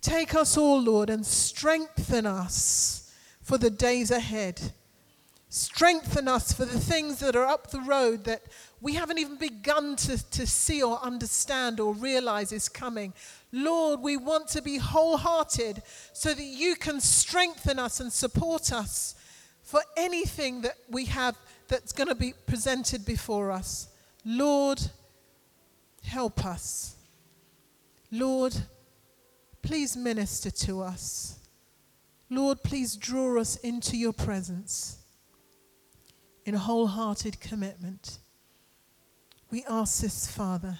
Take 0.00 0.34
us 0.34 0.56
all, 0.56 0.80
Lord, 0.80 1.10
and 1.10 1.26
strengthen 1.26 2.24
us 2.24 3.12
for 3.42 3.58
the 3.58 3.70
days 3.70 4.10
ahead. 4.10 4.72
Strengthen 5.48 6.28
us 6.28 6.52
for 6.52 6.64
the 6.64 6.78
things 6.78 7.18
that 7.18 7.36
are 7.36 7.44
up 7.44 7.70
the 7.70 7.80
road 7.80 8.24
that 8.24 8.42
we 8.80 8.94
haven't 8.94 9.18
even 9.18 9.36
begun 9.36 9.96
to, 9.96 10.30
to 10.30 10.46
see 10.46 10.82
or 10.82 10.98
understand 11.02 11.78
or 11.80 11.94
realize 11.94 12.52
is 12.52 12.68
coming. 12.68 13.12
Lord, 13.52 14.00
we 14.00 14.16
want 14.16 14.48
to 14.48 14.62
be 14.62 14.78
wholehearted 14.78 15.82
so 16.12 16.32
that 16.32 16.42
you 16.42 16.76
can 16.76 17.00
strengthen 17.00 17.78
us 17.78 18.00
and 18.00 18.12
support 18.12 18.72
us 18.72 19.14
for 19.62 19.82
anything 19.96 20.62
that 20.62 20.76
we 20.88 21.06
have 21.06 21.36
that's 21.68 21.92
going 21.92 22.08
to 22.08 22.14
be 22.14 22.34
presented 22.46 23.04
before 23.04 23.50
us. 23.50 23.88
Lord, 24.24 24.80
Help 26.02 26.44
us. 26.44 26.96
Lord, 28.10 28.54
please 29.62 29.96
minister 29.96 30.50
to 30.50 30.82
us. 30.82 31.38
Lord, 32.28 32.62
please 32.62 32.96
draw 32.96 33.38
us 33.40 33.56
into 33.56 33.96
your 33.96 34.12
presence 34.12 34.98
in 36.44 36.54
wholehearted 36.54 37.40
commitment. 37.40 38.18
We 39.50 39.64
ask 39.68 40.02
this, 40.02 40.30
Father, 40.30 40.78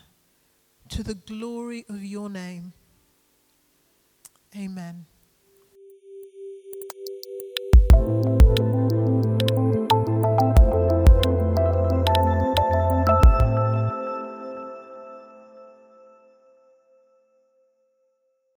to 0.89 1.03
the 1.03 1.15
glory 1.15 1.85
of 1.89 2.03
your 2.03 2.29
name. 2.29 2.73
Amen. 4.57 5.07